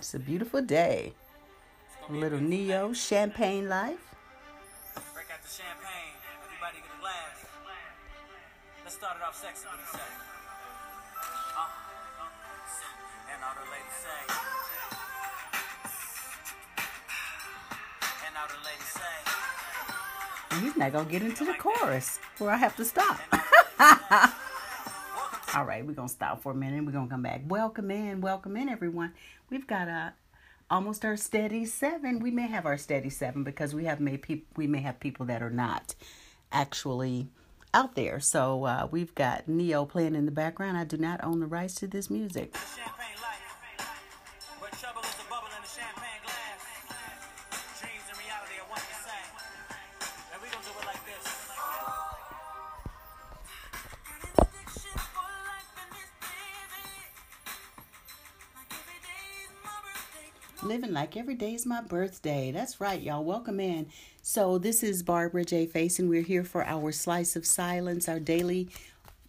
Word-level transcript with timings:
It's 0.00 0.14
a 0.14 0.18
beautiful 0.18 0.62
day. 0.62 1.12
A 2.08 2.12
little 2.12 2.40
Ne-Yo 2.40 2.94
champagne 2.94 3.68
life. 3.68 4.00
Break 5.12 5.26
out 5.30 5.42
the 5.42 5.52
champagne. 5.52 6.16
Everybody 6.40 6.78
get 6.78 6.88
a 6.96 7.00
glass. 7.02 7.44
Let's 8.82 8.94
start 8.96 9.18
it 9.18 9.22
off 9.22 9.36
sexy. 9.36 9.66
What 9.66 9.76
do 9.76 9.82
you? 9.82 10.00
Uh, 11.52 11.68
and 13.28 13.44
all 13.44 13.52
the 13.60 13.68
ladies 13.68 13.96
say. 14.00 14.24
And 18.24 18.34
all 18.40 18.48
the 18.48 18.56
ladies 18.64 18.92
say. 18.96 19.16
He's 20.62 20.76
not 20.78 20.92
gonna 20.92 21.10
get 21.10 21.20
into 21.20 21.44
the 21.44 21.52
chorus 21.52 22.18
where 22.38 22.52
I 22.52 22.56
have 22.56 22.74
to 22.76 22.86
stop. 22.86 23.20
All 25.52 25.64
right, 25.64 25.84
we're 25.84 25.94
gonna 25.94 26.08
stop 26.08 26.42
for 26.42 26.52
a 26.52 26.54
minute. 26.54 26.84
We're 26.84 26.92
gonna 26.92 27.08
come 27.10 27.22
back. 27.22 27.42
Welcome 27.48 27.90
in, 27.90 28.20
welcome 28.20 28.56
in, 28.56 28.68
everyone. 28.68 29.12
We've 29.50 29.66
got 29.66 29.88
a 29.88 30.12
almost 30.70 31.04
our 31.04 31.16
steady 31.16 31.64
seven. 31.64 32.20
We 32.20 32.30
may 32.30 32.46
have 32.46 32.66
our 32.66 32.78
steady 32.78 33.10
seven 33.10 33.42
because 33.42 33.74
we 33.74 33.84
have 33.86 33.98
may 33.98 34.16
peop- 34.16 34.46
we 34.56 34.68
may 34.68 34.80
have 34.80 35.00
people 35.00 35.26
that 35.26 35.42
are 35.42 35.50
not 35.50 35.96
actually 36.52 37.26
out 37.74 37.96
there. 37.96 38.20
So 38.20 38.64
uh, 38.64 38.88
we've 38.92 39.14
got 39.16 39.48
Ne-Yo 39.48 39.86
playing 39.86 40.14
in 40.14 40.24
the 40.24 40.30
background. 40.30 40.76
I 40.76 40.84
do 40.84 40.96
not 40.96 41.22
own 41.24 41.40
the 41.40 41.46
rights 41.46 41.74
to 41.76 41.88
this 41.88 42.10
music. 42.10 42.56
Champagne 42.76 43.19
like 61.00 61.16
every 61.16 61.34
day 61.34 61.54
is 61.54 61.64
my 61.64 61.80
birthday. 61.80 62.52
That's 62.52 62.78
right, 62.78 63.00
y'all. 63.00 63.24
Welcome 63.24 63.58
in. 63.58 63.86
So, 64.20 64.58
this 64.58 64.82
is 64.82 65.02
Barbara 65.02 65.46
J. 65.46 65.66
And 65.98 66.10
we're 66.10 66.20
here 66.20 66.44
for 66.44 66.62
our 66.62 66.92
Slice 66.92 67.36
of 67.36 67.46
Silence, 67.46 68.06
our 68.06 68.20
daily 68.20 68.68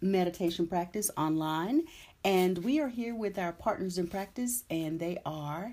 meditation 0.02 0.66
practice 0.66 1.10
online. 1.16 1.84
And 2.24 2.58
we 2.58 2.78
are 2.78 2.90
here 2.90 3.14
with 3.14 3.38
our 3.38 3.52
partners 3.52 3.96
in 3.96 4.06
practice, 4.06 4.64
and 4.68 5.00
they 5.00 5.16
are 5.24 5.72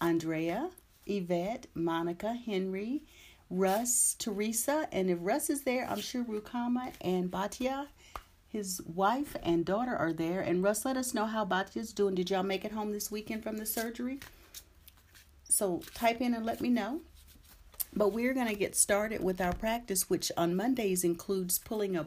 Andrea, 0.00 0.70
Yvette, 1.06 1.68
Monica, 1.72 2.32
Henry, 2.32 3.02
Russ, 3.48 4.16
Teresa, 4.18 4.88
and 4.90 5.08
if 5.08 5.18
Russ 5.20 5.50
is 5.50 5.62
there, 5.62 5.86
I'm 5.88 6.00
sure 6.00 6.24
Rukama 6.24 6.94
and 7.00 7.30
Batia, 7.30 7.86
his 8.48 8.82
wife 8.92 9.36
and 9.44 9.64
daughter, 9.64 9.94
are 9.94 10.12
there. 10.12 10.40
And 10.40 10.64
Russ, 10.64 10.84
let 10.84 10.96
us 10.96 11.14
know 11.14 11.26
how 11.26 11.44
Batia's 11.44 11.92
doing. 11.92 12.16
Did 12.16 12.28
y'all 12.28 12.42
make 12.42 12.64
it 12.64 12.72
home 12.72 12.90
this 12.90 13.12
weekend 13.12 13.44
from 13.44 13.56
the 13.56 13.66
surgery? 13.66 14.18
So 15.48 15.82
type 15.94 16.20
in 16.20 16.34
and 16.34 16.44
let 16.44 16.60
me 16.60 16.68
know. 16.68 17.00
But 17.94 18.12
we're 18.12 18.34
going 18.34 18.48
to 18.48 18.54
get 18.54 18.76
started 18.76 19.22
with 19.22 19.40
our 19.40 19.54
practice, 19.54 20.10
which 20.10 20.30
on 20.36 20.54
Mondays 20.54 21.04
includes 21.04 21.58
pulling 21.58 21.96
a 21.96 22.06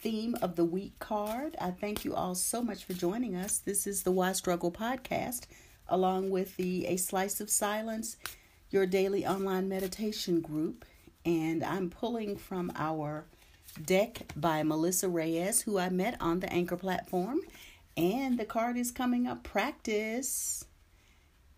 theme 0.00 0.36
of 0.42 0.56
the 0.56 0.64
week 0.64 0.98
card. 0.98 1.54
I 1.60 1.70
thank 1.70 2.04
you 2.04 2.12
all 2.12 2.34
so 2.34 2.60
much 2.60 2.84
for 2.84 2.92
joining 2.92 3.36
us. 3.36 3.58
This 3.58 3.86
is 3.86 4.02
the 4.02 4.10
Why 4.10 4.32
Struggle 4.32 4.72
podcast, 4.72 5.46
along 5.88 6.30
with 6.30 6.56
the 6.56 6.86
A 6.86 6.96
Slice 6.96 7.40
of 7.40 7.50
Silence, 7.50 8.16
your 8.70 8.84
daily 8.84 9.24
online 9.24 9.68
meditation 9.68 10.40
group. 10.40 10.84
And 11.24 11.62
I'm 11.62 11.88
pulling 11.88 12.36
from 12.36 12.72
our 12.74 13.26
deck 13.86 14.32
by 14.34 14.64
Melissa 14.64 15.08
Reyes, 15.08 15.60
who 15.60 15.78
I 15.78 15.88
met 15.88 16.20
on 16.20 16.40
the 16.40 16.52
Anchor 16.52 16.76
platform. 16.76 17.42
And 17.96 18.40
the 18.40 18.44
card 18.44 18.76
is 18.76 18.90
coming 18.90 19.28
up 19.28 19.44
practice 19.44 20.64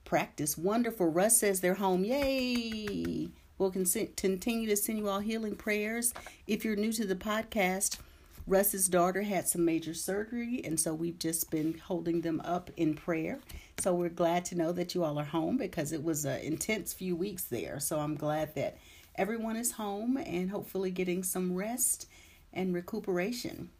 practice. 0.04 0.56
Wonderful. 0.56 1.08
Russ 1.08 1.38
says 1.38 1.60
they're 1.60 1.74
home. 1.74 2.04
Yay! 2.04 3.28
We'll 3.58 3.70
con- 3.70 3.86
continue 4.16 4.68
to 4.68 4.76
send 4.76 4.98
you 4.98 5.08
all 5.08 5.20
healing 5.20 5.56
prayers. 5.56 6.12
If 6.46 6.64
you're 6.64 6.76
new 6.76 6.92
to 6.92 7.06
the 7.06 7.14
podcast, 7.14 7.98
Russ's 8.46 8.88
daughter 8.88 9.22
had 9.22 9.48
some 9.48 9.64
major 9.64 9.94
surgery, 9.94 10.60
and 10.64 10.78
so 10.78 10.92
we've 10.92 11.18
just 11.18 11.50
been 11.50 11.78
holding 11.78 12.20
them 12.20 12.42
up 12.44 12.70
in 12.76 12.94
prayer. 12.94 13.40
So 13.78 13.94
we're 13.94 14.10
glad 14.10 14.44
to 14.46 14.54
know 14.54 14.72
that 14.72 14.94
you 14.94 15.02
all 15.02 15.18
are 15.18 15.24
home 15.24 15.56
because 15.56 15.92
it 15.92 16.02
was 16.04 16.24
an 16.24 16.40
intense 16.40 16.92
few 16.92 17.16
weeks 17.16 17.44
there. 17.44 17.80
So 17.80 18.00
I'm 18.00 18.16
glad 18.16 18.54
that 18.54 18.76
everyone 19.16 19.56
is 19.56 19.72
home 19.72 20.18
and 20.18 20.50
hopefully 20.50 20.90
getting 20.90 21.22
some 21.22 21.54
rest 21.54 22.06
and 22.52 22.74
recuperation. 22.74 23.70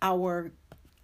Our 0.00 0.52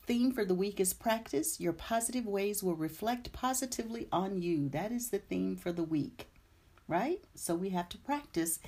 theme 0.07 0.33
for 0.33 0.45
the 0.45 0.55
week 0.55 0.79
is 0.81 0.95
practice. 0.95 1.61
Your 1.61 1.73
positive 1.73 2.27
ways 2.27 2.63
will 2.63 2.77
reflect 2.77 3.33
positively 3.33 4.07
on 4.13 4.41
you. 4.41 4.69
That 4.69 4.93
is 4.93 5.11
the 5.11 5.19
theme 5.19 5.57
for 5.57 5.73
the 5.73 5.83
week, 5.83 6.29
right? 6.87 7.21
So 7.35 7.55
we 7.55 7.71
have 7.71 7.89
to 7.91 7.99
practice. 7.99 8.59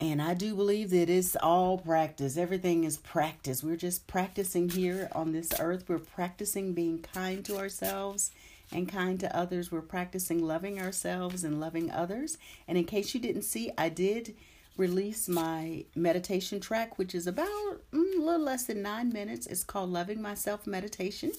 And 0.00 0.22
I 0.22 0.34
do 0.34 0.54
believe 0.54 0.90
that 0.90 1.10
it's 1.10 1.36
all 1.36 1.76
practice. 1.76 2.36
Everything 2.36 2.84
is 2.84 2.96
practice. 2.96 3.62
We're 3.62 3.76
just 3.76 4.06
practicing 4.06 4.70
here 4.70 5.10
on 5.12 5.32
this 5.32 5.50
earth. 5.58 5.84
We're 5.88 5.98
practicing 5.98 6.72
being 6.72 7.00
kind 7.02 7.44
to 7.44 7.58
ourselves 7.58 8.30
and 8.72 8.88
kind 8.88 9.20
to 9.20 9.36
others. 9.36 9.70
We're 9.70 9.82
practicing 9.82 10.42
loving 10.42 10.80
ourselves 10.80 11.44
and 11.44 11.60
loving 11.60 11.90
others. 11.90 12.38
And 12.66 12.78
in 12.78 12.84
case 12.84 13.14
you 13.14 13.20
didn't 13.20 13.42
see, 13.42 13.72
I 13.76 13.88
did 13.88 14.36
release 14.80 15.28
my 15.28 15.84
meditation 15.94 16.58
track, 16.58 16.98
which 16.98 17.14
is 17.14 17.26
about 17.26 17.82
mm, 17.92 18.16
a 18.16 18.22
little 18.22 18.40
less 18.40 18.64
than 18.64 18.80
nine 18.80 19.12
minutes. 19.12 19.46
It's 19.46 19.62
called 19.62 19.90
Loving 19.90 20.22
Myself 20.22 20.66
Meditation. 20.66 21.32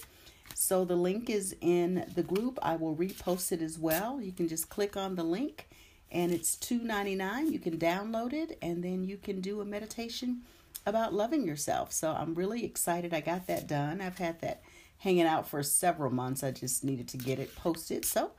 So 0.54 0.86
the 0.86 0.96
link 0.96 1.28
is 1.28 1.56
in 1.60 2.06
the 2.14 2.22
group. 2.22 2.60
I 2.62 2.76
will 2.76 2.96
repost 2.96 3.52
it 3.52 3.64
as 3.64 3.80
well. 3.80 4.22
You 4.22 4.32
can 4.32 4.48
just 4.48 4.70
click 4.70 4.96
on 4.96 5.16
the 5.16 5.24
link 5.24 5.68
and 6.12 6.32
it's 6.32 6.56
$2.99. 6.58 7.52
You 7.52 7.58
can 7.58 7.80
download 7.80 8.32
it 8.32 8.60
and 8.62 8.84
then 8.84 9.04
you 9.04 9.18
can 9.18 9.42
do 9.42 9.60
a 9.60 9.66
meditation 9.66 10.44
about 10.86 11.14
loving 11.14 11.44
yourself. 11.44 11.92
So 11.92 12.12
I'm 12.12 12.36
really 12.36 12.64
excited 12.64 13.12
I 13.12 13.22
got 13.22 13.48
that 13.48 13.66
done. 13.68 14.02
I've 14.02 14.20
had 14.20 14.40
that 14.42 14.62
hanging 15.00 15.26
out 15.26 15.48
for 15.48 15.64
several 15.64 16.12
months. 16.12 16.44
I 16.44 16.52
just 16.52 16.84
needed 16.84 17.08
to 17.08 17.18
get 17.18 17.40
it 17.40 17.56
posted. 17.56 18.06
So 18.06 18.32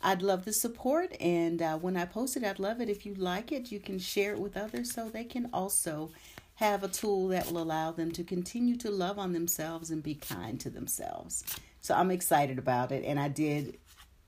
I'd 0.00 0.22
love 0.22 0.44
the 0.44 0.52
support, 0.52 1.14
and 1.20 1.60
uh, 1.60 1.76
when 1.78 1.96
I 1.96 2.04
post 2.04 2.36
it, 2.36 2.44
I'd 2.44 2.58
love 2.58 2.80
it 2.80 2.88
if 2.88 3.04
you 3.04 3.14
like 3.14 3.50
it. 3.50 3.72
You 3.72 3.80
can 3.80 3.98
share 3.98 4.32
it 4.32 4.38
with 4.38 4.56
others 4.56 4.92
so 4.92 5.08
they 5.08 5.24
can 5.24 5.50
also 5.52 6.10
have 6.56 6.82
a 6.82 6.88
tool 6.88 7.28
that 7.28 7.50
will 7.50 7.62
allow 7.62 7.90
them 7.90 8.12
to 8.12 8.24
continue 8.24 8.76
to 8.76 8.90
love 8.90 9.18
on 9.18 9.32
themselves 9.32 9.90
and 9.90 10.02
be 10.02 10.14
kind 10.14 10.60
to 10.60 10.70
themselves. 10.70 11.44
So 11.80 11.94
I'm 11.94 12.10
excited 12.10 12.58
about 12.58 12.92
it, 12.92 13.04
and 13.04 13.18
I 13.18 13.28
did 13.28 13.78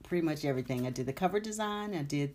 pretty 0.02 0.24
much 0.24 0.44
everything. 0.44 0.86
I 0.86 0.90
did 0.90 1.06
the 1.06 1.12
cover 1.12 1.38
design, 1.38 1.94
I 1.94 2.02
did 2.02 2.34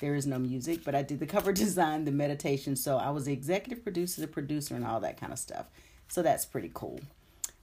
there 0.00 0.14
is 0.14 0.26
no 0.26 0.38
music, 0.38 0.84
but 0.84 0.94
I 0.94 1.02
did 1.02 1.18
the 1.20 1.26
cover 1.26 1.52
design, 1.64 2.04
the 2.04 2.12
meditation. 2.12 2.76
So 2.76 2.96
I 2.96 3.10
was 3.10 3.24
the 3.24 3.32
executive 3.32 3.82
producer, 3.82 4.20
the 4.20 4.28
producer, 4.28 4.74
and 4.74 4.84
all 4.84 5.00
that 5.00 5.20
kind 5.20 5.32
of 5.32 5.38
stuff. 5.38 5.66
So 6.08 6.22
that's 6.22 6.44
pretty 6.44 6.70
cool. 6.72 7.00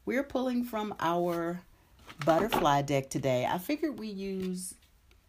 We're 0.05 0.23
pulling 0.23 0.63
from 0.63 0.93
our 0.99 1.61
butterfly 2.25 2.83
deck 2.83 3.09
today. 3.09 3.45
I 3.49 3.57
figured 3.57 3.99
we 3.99 4.07
use 4.07 4.75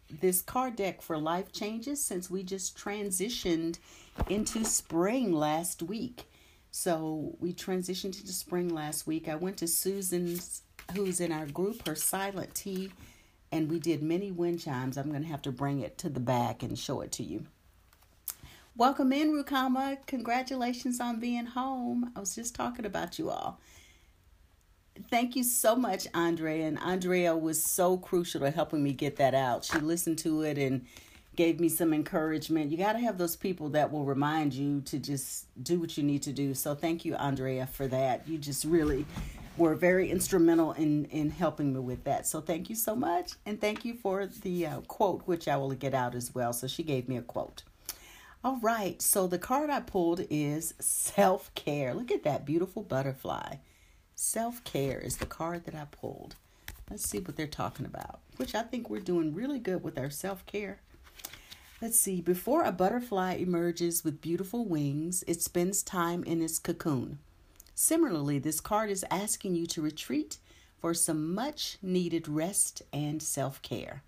this 0.09 0.41
card 0.41 0.75
deck 0.75 1.01
for 1.01 1.17
life 1.17 1.51
changes 1.51 2.03
since 2.03 2.29
we 2.29 2.43
just 2.43 2.77
transitioned 2.77 3.79
into 4.29 4.65
spring 4.65 5.33
last 5.33 5.83
week. 5.83 6.25
So 6.71 7.35
we 7.39 7.53
transitioned 7.53 8.19
into 8.19 8.33
spring 8.33 8.73
last 8.73 9.07
week. 9.07 9.27
I 9.27 9.35
went 9.35 9.57
to 9.57 9.67
Susan's, 9.67 10.63
who's 10.95 11.19
in 11.19 11.31
our 11.31 11.45
group, 11.45 11.87
her 11.87 11.95
silent 11.95 12.53
tea, 12.55 12.91
and 13.51 13.69
we 13.69 13.79
did 13.79 14.03
many 14.03 14.31
wind 14.31 14.61
chimes. 14.61 14.97
I'm 14.97 15.09
going 15.09 15.23
to 15.23 15.29
have 15.29 15.41
to 15.43 15.51
bring 15.51 15.79
it 15.81 15.97
to 15.99 16.09
the 16.09 16.19
back 16.19 16.61
and 16.63 16.77
show 16.77 17.01
it 17.01 17.11
to 17.13 17.23
you. 17.23 17.45
Welcome 18.75 19.11
in, 19.11 19.33
Rukama. 19.33 19.97
Congratulations 20.05 20.99
on 20.99 21.19
being 21.19 21.47
home. 21.47 22.11
I 22.15 22.19
was 22.19 22.35
just 22.35 22.55
talking 22.55 22.85
about 22.85 23.19
you 23.19 23.29
all 23.29 23.59
thank 25.09 25.35
you 25.35 25.43
so 25.43 25.75
much, 25.75 26.07
Andrea. 26.13 26.67
And 26.67 26.79
Andrea 26.79 27.35
was 27.35 27.63
so 27.63 27.97
crucial 27.97 28.41
to 28.41 28.51
helping 28.51 28.83
me 28.83 28.93
get 28.93 29.17
that 29.17 29.33
out. 29.33 29.65
She 29.65 29.79
listened 29.79 30.17
to 30.19 30.41
it 30.43 30.57
and 30.57 30.85
gave 31.35 31.59
me 31.59 31.69
some 31.69 31.93
encouragement. 31.93 32.69
You 32.71 32.77
got 32.77 32.93
to 32.93 32.99
have 32.99 33.17
those 33.17 33.35
people 33.35 33.69
that 33.69 33.91
will 33.91 34.03
remind 34.03 34.53
you 34.53 34.81
to 34.81 34.99
just 34.99 35.45
do 35.63 35.79
what 35.79 35.97
you 35.97 36.03
need 36.03 36.23
to 36.23 36.33
do. 36.33 36.53
So 36.53 36.75
thank 36.75 37.05
you, 37.05 37.15
Andrea, 37.15 37.65
for 37.65 37.87
that. 37.87 38.27
You 38.27 38.37
just 38.37 38.65
really 38.65 39.05
were 39.57 39.75
very 39.75 40.09
instrumental 40.09 40.71
in 40.73 41.05
in 41.05 41.29
helping 41.29 41.73
me 41.73 41.79
with 41.79 42.03
that. 42.05 42.25
So 42.27 42.41
thank 42.41 42.69
you 42.69 42.75
so 42.75 42.95
much, 42.95 43.33
and 43.45 43.59
thank 43.59 43.85
you 43.85 43.93
for 43.93 44.25
the 44.25 44.65
uh, 44.65 44.81
quote, 44.81 45.21
which 45.27 45.47
I 45.47 45.57
will 45.57 45.71
get 45.71 45.93
out 45.93 46.15
as 46.15 46.33
well. 46.33 46.53
So 46.53 46.67
she 46.67 46.83
gave 46.83 47.07
me 47.07 47.17
a 47.17 47.21
quote. 47.21 47.63
All 48.43 48.59
right, 48.61 49.01
so 49.01 49.27
the 49.27 49.37
card 49.37 49.69
I 49.69 49.81
pulled 49.81 50.25
is 50.29 50.73
self 50.79 51.53
care. 51.55 51.93
Look 51.93 52.11
at 52.11 52.23
that 52.23 52.45
beautiful 52.45 52.83
butterfly. 52.83 53.55
Self 54.21 54.61
care 54.65 54.99
is 54.99 55.15
the 55.15 55.25
card 55.25 55.63
that 55.63 55.73
I 55.73 55.85
pulled. 55.89 56.35
Let's 56.89 57.09
see 57.09 57.19
what 57.19 57.37
they're 57.37 57.47
talking 57.47 57.85
about, 57.85 58.19
which 58.35 58.53
I 58.53 58.63
think 58.63 58.89
we're 58.89 58.99
doing 58.99 59.33
really 59.33 59.59
good 59.59 59.81
with 59.81 59.97
our 59.97 60.09
self 60.09 60.45
care. 60.45 60.81
Let's 61.81 61.97
see. 61.97 62.19
Before 62.19 62.63
a 62.63 62.73
butterfly 62.73 63.35
emerges 63.35 64.03
with 64.03 64.19
beautiful 64.19 64.65
wings, 64.65 65.23
it 65.25 65.41
spends 65.41 65.81
time 65.81 66.25
in 66.25 66.41
its 66.41 66.59
cocoon. 66.59 67.19
Similarly, 67.73 68.39
this 68.39 68.59
card 68.59 68.89
is 68.89 69.05
asking 69.09 69.55
you 69.55 69.65
to 69.67 69.81
retreat 69.81 70.37
for 70.81 70.93
some 70.93 71.33
much 71.33 71.77
needed 71.81 72.27
rest 72.27 72.81
and 72.91 73.23
self 73.23 73.61
care. 73.61 74.03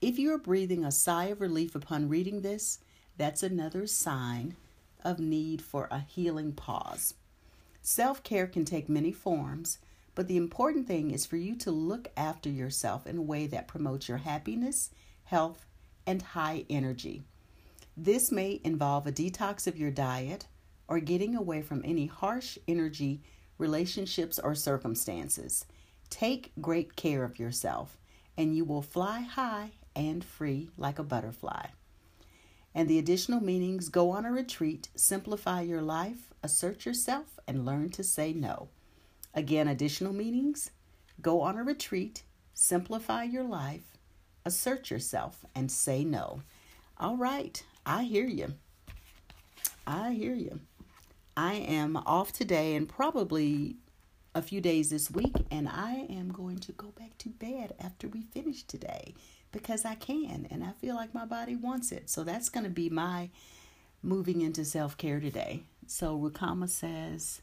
If 0.00 0.16
you 0.16 0.32
are 0.32 0.38
breathing 0.38 0.84
a 0.84 0.92
sigh 0.92 1.24
of 1.24 1.40
relief 1.40 1.74
upon 1.74 2.08
reading 2.08 2.42
this, 2.42 2.78
that's 3.16 3.42
another 3.42 3.88
sign 3.88 4.54
of 5.04 5.18
need 5.18 5.60
for 5.60 5.88
a 5.90 5.98
healing 5.98 6.52
pause. 6.52 7.14
Self 7.84 8.22
care 8.22 8.46
can 8.46 8.64
take 8.64 8.88
many 8.88 9.10
forms, 9.10 9.78
but 10.14 10.28
the 10.28 10.36
important 10.36 10.86
thing 10.86 11.10
is 11.10 11.26
for 11.26 11.36
you 11.36 11.56
to 11.56 11.72
look 11.72 12.08
after 12.16 12.48
yourself 12.48 13.08
in 13.08 13.18
a 13.18 13.22
way 13.22 13.48
that 13.48 13.66
promotes 13.66 14.08
your 14.08 14.18
happiness, 14.18 14.90
health, 15.24 15.66
and 16.06 16.22
high 16.22 16.64
energy. 16.70 17.24
This 17.96 18.30
may 18.30 18.60
involve 18.62 19.06
a 19.06 19.12
detox 19.12 19.66
of 19.66 19.78
your 19.78 19.90
diet 19.90 20.46
or 20.86 21.00
getting 21.00 21.34
away 21.34 21.60
from 21.60 21.82
any 21.84 22.06
harsh 22.06 22.56
energy 22.68 23.20
relationships 23.58 24.38
or 24.38 24.54
circumstances. 24.54 25.66
Take 26.08 26.52
great 26.60 26.94
care 26.94 27.24
of 27.24 27.38
yourself, 27.40 27.98
and 28.38 28.56
you 28.56 28.64
will 28.64 28.82
fly 28.82 29.20
high 29.20 29.72
and 29.96 30.24
free 30.24 30.70
like 30.76 31.00
a 31.00 31.04
butterfly. 31.04 31.66
And 32.74 32.88
the 32.88 32.98
additional 32.98 33.42
meanings 33.42 33.88
go 33.88 34.10
on 34.10 34.24
a 34.24 34.32
retreat, 34.32 34.88
simplify 34.94 35.60
your 35.60 35.82
life, 35.82 36.32
assert 36.42 36.86
yourself, 36.86 37.38
and 37.46 37.66
learn 37.66 37.90
to 37.90 38.02
say 38.02 38.32
no. 38.32 38.68
Again, 39.34 39.68
additional 39.68 40.12
meanings 40.12 40.70
go 41.20 41.40
on 41.40 41.58
a 41.58 41.64
retreat, 41.64 42.22
simplify 42.54 43.24
your 43.24 43.44
life, 43.44 43.96
assert 44.44 44.90
yourself, 44.90 45.44
and 45.54 45.70
say 45.70 46.04
no. 46.04 46.42
All 46.98 47.16
right, 47.16 47.62
I 47.84 48.04
hear 48.04 48.26
you. 48.26 48.54
I 49.86 50.12
hear 50.12 50.34
you. 50.34 50.60
I 51.36 51.54
am 51.54 51.96
off 51.96 52.32
today 52.32 52.74
and 52.74 52.88
probably 52.88 53.76
a 54.34 54.42
few 54.42 54.60
days 54.60 54.90
this 54.90 55.10
week, 55.10 55.34
and 55.50 55.68
I 55.68 56.06
am 56.08 56.30
going 56.30 56.58
to 56.60 56.72
go 56.72 56.88
back 56.98 57.18
to 57.18 57.28
bed 57.28 57.74
after 57.78 58.08
we 58.08 58.22
finish 58.22 58.62
today 58.62 59.14
because 59.52 59.84
I 59.84 59.94
can 59.94 60.46
and 60.50 60.64
I 60.64 60.72
feel 60.80 60.94
like 60.94 61.14
my 61.14 61.24
body 61.24 61.54
wants 61.54 61.92
it. 61.92 62.10
So 62.10 62.24
that's 62.24 62.48
going 62.48 62.64
to 62.64 62.70
be 62.70 62.88
my 62.88 63.30
moving 64.02 64.40
into 64.40 64.64
self 64.64 64.96
care 64.96 65.20
today. 65.20 65.62
So 65.86 66.18
Rukama 66.18 66.68
says, 66.68 67.42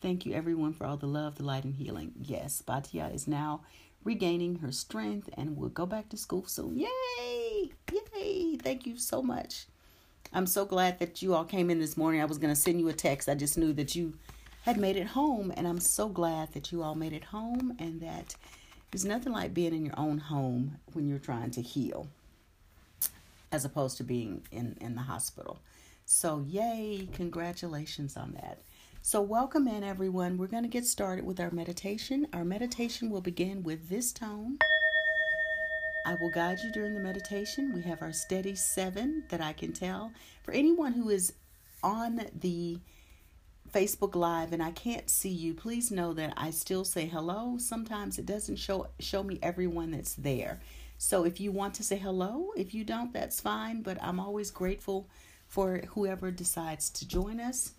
Thank 0.00 0.24
you 0.24 0.32
everyone 0.32 0.72
for 0.72 0.86
all 0.86 0.96
the 0.96 1.06
love, 1.06 1.36
the 1.36 1.42
light, 1.42 1.64
and 1.64 1.74
healing. 1.74 2.12
Yes, 2.20 2.62
Batia 2.66 3.12
is 3.12 3.26
now 3.26 3.62
regaining 4.04 4.60
her 4.60 4.70
strength 4.70 5.28
and 5.36 5.56
will 5.56 5.68
go 5.68 5.86
back 5.86 6.08
to 6.10 6.16
school 6.16 6.46
soon. 6.46 6.78
Yay! 6.78 7.72
Yay! 7.92 8.56
Thank 8.56 8.86
you 8.86 8.96
so 8.96 9.22
much. 9.22 9.66
I'm 10.32 10.46
so 10.46 10.64
glad 10.64 11.00
that 11.00 11.20
you 11.20 11.34
all 11.34 11.44
came 11.44 11.68
in 11.68 11.80
this 11.80 11.96
morning. 11.96 12.20
I 12.20 12.26
was 12.26 12.38
going 12.38 12.54
to 12.54 12.60
send 12.60 12.78
you 12.78 12.88
a 12.88 12.92
text. 12.92 13.28
I 13.28 13.34
just 13.34 13.58
knew 13.58 13.72
that 13.72 13.96
you 13.96 14.14
had 14.62 14.76
made 14.76 14.96
it 14.96 15.06
home, 15.06 15.52
and 15.56 15.66
I'm 15.66 15.80
so 15.80 16.08
glad 16.08 16.52
that 16.52 16.70
you 16.70 16.82
all 16.82 16.94
made 16.94 17.12
it 17.12 17.24
home 17.24 17.74
and 17.78 18.00
that 18.02 18.36
there's 18.90 19.04
nothing 19.04 19.32
like 19.32 19.52
being 19.52 19.74
in 19.74 19.84
your 19.84 19.98
own 19.98 20.18
home 20.18 20.78
when 20.92 21.08
you're 21.08 21.18
trying 21.18 21.50
to 21.52 21.62
heal 21.62 22.08
as 23.52 23.64
opposed 23.64 23.96
to 23.98 24.04
being 24.04 24.42
in, 24.50 24.76
in 24.80 24.94
the 24.94 25.02
hospital. 25.02 25.58
So, 26.04 26.44
yay, 26.46 27.08
congratulations 27.12 28.16
on 28.16 28.32
that. 28.32 28.58
So, 29.02 29.20
welcome 29.20 29.68
in, 29.68 29.84
everyone. 29.84 30.38
We're 30.38 30.46
going 30.46 30.64
to 30.64 30.68
get 30.68 30.86
started 30.86 31.24
with 31.24 31.40
our 31.40 31.50
meditation. 31.50 32.26
Our 32.32 32.44
meditation 32.44 33.10
will 33.10 33.20
begin 33.20 33.62
with 33.62 33.88
this 33.88 34.12
tone. 34.12 34.58
I 36.06 36.14
will 36.14 36.30
guide 36.30 36.58
you 36.64 36.70
during 36.72 36.94
the 36.94 37.00
meditation. 37.00 37.72
We 37.74 37.82
have 37.82 38.00
our 38.00 38.12
steady 38.12 38.54
seven 38.54 39.24
that 39.28 39.42
I 39.42 39.52
can 39.52 39.72
tell. 39.72 40.12
For 40.42 40.52
anyone 40.52 40.94
who 40.94 41.10
is 41.10 41.34
on 41.82 42.22
the 42.40 42.78
Facebook 43.72 44.14
Live 44.14 44.52
and 44.52 44.62
I 44.62 44.70
can't 44.70 45.10
see 45.10 45.28
you, 45.28 45.54
please 45.54 45.90
know 45.90 46.12
that 46.14 46.32
I 46.36 46.50
still 46.50 46.84
say 46.84 47.06
hello. 47.06 47.56
Sometimes 47.58 48.18
it 48.18 48.26
doesn't 48.26 48.56
show 48.56 48.88
show 48.98 49.22
me 49.22 49.38
everyone 49.42 49.90
that's 49.90 50.14
there. 50.14 50.60
So 50.96 51.24
if 51.24 51.38
you 51.38 51.52
want 51.52 51.74
to 51.74 51.84
say 51.84 51.96
hello, 51.96 52.50
if 52.56 52.74
you 52.74 52.82
don't, 52.84 53.12
that's 53.12 53.40
fine. 53.40 53.82
But 53.82 54.02
I'm 54.02 54.18
always 54.18 54.50
grateful 54.50 55.06
for 55.46 55.82
whoever 55.94 56.30
decides 56.30 56.90
to 56.90 57.06
join 57.06 57.40
us 57.40 57.72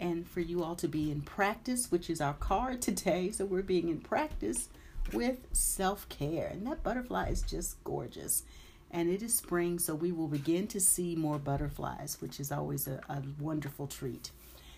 and 0.00 0.26
for 0.26 0.40
you 0.40 0.64
all 0.64 0.74
to 0.76 0.88
be 0.88 1.10
in 1.10 1.20
practice, 1.20 1.90
which 1.90 2.10
is 2.10 2.20
our 2.20 2.34
card 2.34 2.82
today. 2.82 3.30
So 3.30 3.44
we're 3.44 3.62
being 3.62 3.88
in 3.88 4.00
practice 4.00 4.68
with 5.12 5.38
self 5.52 6.08
care. 6.08 6.48
And 6.52 6.66
that 6.66 6.82
butterfly 6.82 7.28
is 7.28 7.42
just 7.42 7.82
gorgeous. 7.84 8.42
And 8.90 9.10
it 9.10 9.22
is 9.22 9.36
spring, 9.36 9.80
so 9.80 9.94
we 9.94 10.12
will 10.12 10.28
begin 10.28 10.68
to 10.68 10.80
see 10.80 11.16
more 11.16 11.38
butterflies, 11.38 12.18
which 12.20 12.38
is 12.38 12.52
always 12.52 12.86
a, 12.86 13.00
a 13.08 13.22
wonderful 13.40 13.88
treat. 13.88 14.30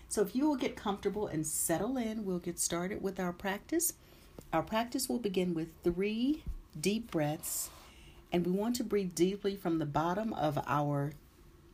So 0.09 0.21
if 0.21 0.35
you 0.35 0.47
will 0.47 0.55
get 0.55 0.75
comfortable 0.75 1.27
and 1.27 1.45
settle 1.45 1.97
in, 1.97 2.25
we'll 2.25 2.39
get 2.39 2.59
started 2.59 3.01
with 3.01 3.19
our 3.19 3.33
practice. 3.33 3.93
Our 4.53 4.63
practice 4.63 5.09
will 5.09 5.19
begin 5.19 5.53
with 5.53 5.67
three 5.83 6.43
deep 6.79 7.11
breaths, 7.11 7.69
and 8.31 8.45
we 8.45 8.51
want 8.51 8.75
to 8.77 8.83
breathe 8.83 9.15
deeply 9.15 9.55
from 9.55 9.79
the 9.79 9.85
bottom 9.85 10.31
of 10.33 10.57
our 10.65 11.13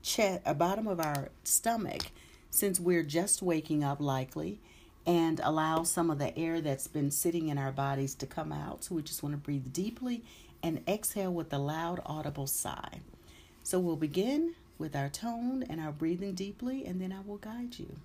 chest, 0.01 0.41
uh, 0.45 0.53
bottom 0.53 0.87
of 0.87 0.99
our 0.99 1.29
stomach, 1.43 2.11
since 2.49 2.79
we're 2.79 3.03
just 3.03 3.41
waking 3.41 3.83
up 3.83 3.99
likely, 3.99 4.59
and 5.05 5.39
allow 5.43 5.83
some 5.83 6.09
of 6.09 6.17
the 6.17 6.37
air 6.37 6.61
that's 6.61 6.87
been 6.87 7.11
sitting 7.11 7.49
in 7.49 7.57
our 7.57 7.71
bodies 7.71 8.15
to 8.15 8.25
come 8.25 8.51
out. 8.51 8.83
So 8.83 8.95
we 8.95 9.03
just 9.03 9.21
want 9.21 9.33
to 9.33 9.37
breathe 9.37 9.71
deeply 9.71 10.23
and 10.63 10.81
exhale 10.87 11.33
with 11.33 11.53
a 11.53 11.57
loud 11.59 12.01
audible 12.05 12.47
sigh. 12.47 12.99
So 13.63 13.79
we'll 13.79 13.95
begin 13.95 14.55
with 14.77 14.95
our 14.95 15.09
tone 15.09 15.63
and 15.69 15.79
our 15.79 15.91
breathing 15.91 16.33
deeply, 16.33 16.85
and 16.85 16.99
then 16.99 17.11
I 17.11 17.19
will 17.25 17.37
guide 17.37 17.77
you. 17.77 17.97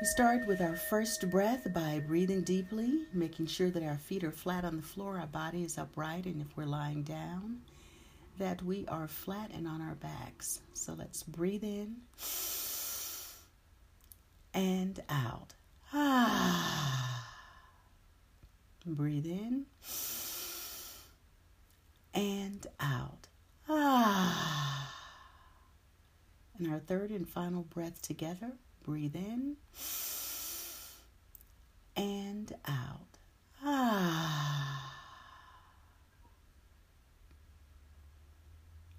We 0.00 0.06
start 0.06 0.46
with 0.46 0.62
our 0.62 0.76
first 0.76 1.28
breath 1.28 1.70
by 1.74 2.00
breathing 2.06 2.40
deeply, 2.40 3.04
making 3.12 3.48
sure 3.48 3.68
that 3.68 3.82
our 3.82 3.98
feet 3.98 4.24
are 4.24 4.32
flat 4.32 4.64
on 4.64 4.76
the 4.76 4.82
floor, 4.82 5.18
our 5.18 5.26
body 5.26 5.62
is 5.62 5.76
upright, 5.76 6.24
and 6.24 6.40
if 6.40 6.56
we're 6.56 6.64
lying 6.64 7.02
down, 7.02 7.60
that 8.38 8.62
we 8.62 8.86
are 8.88 9.06
flat 9.06 9.50
and 9.52 9.68
on 9.68 9.82
our 9.82 9.96
backs. 9.96 10.60
So 10.72 10.94
let's 10.94 11.22
breathe 11.22 11.64
in 11.64 11.96
and 14.54 15.00
out. 15.10 15.52
Ah. 15.92 17.28
Breathe 18.86 19.26
in 19.26 19.66
and 22.14 22.66
out. 22.80 23.28
Ah. 23.68 24.96
And 26.58 26.72
our 26.72 26.78
third 26.78 27.10
and 27.10 27.28
final 27.28 27.64
breath 27.64 28.00
together. 28.00 28.52
Breathe 28.84 29.14
in 29.14 29.56
and 31.96 32.54
out. 32.66 33.18
Ah. 33.62 34.86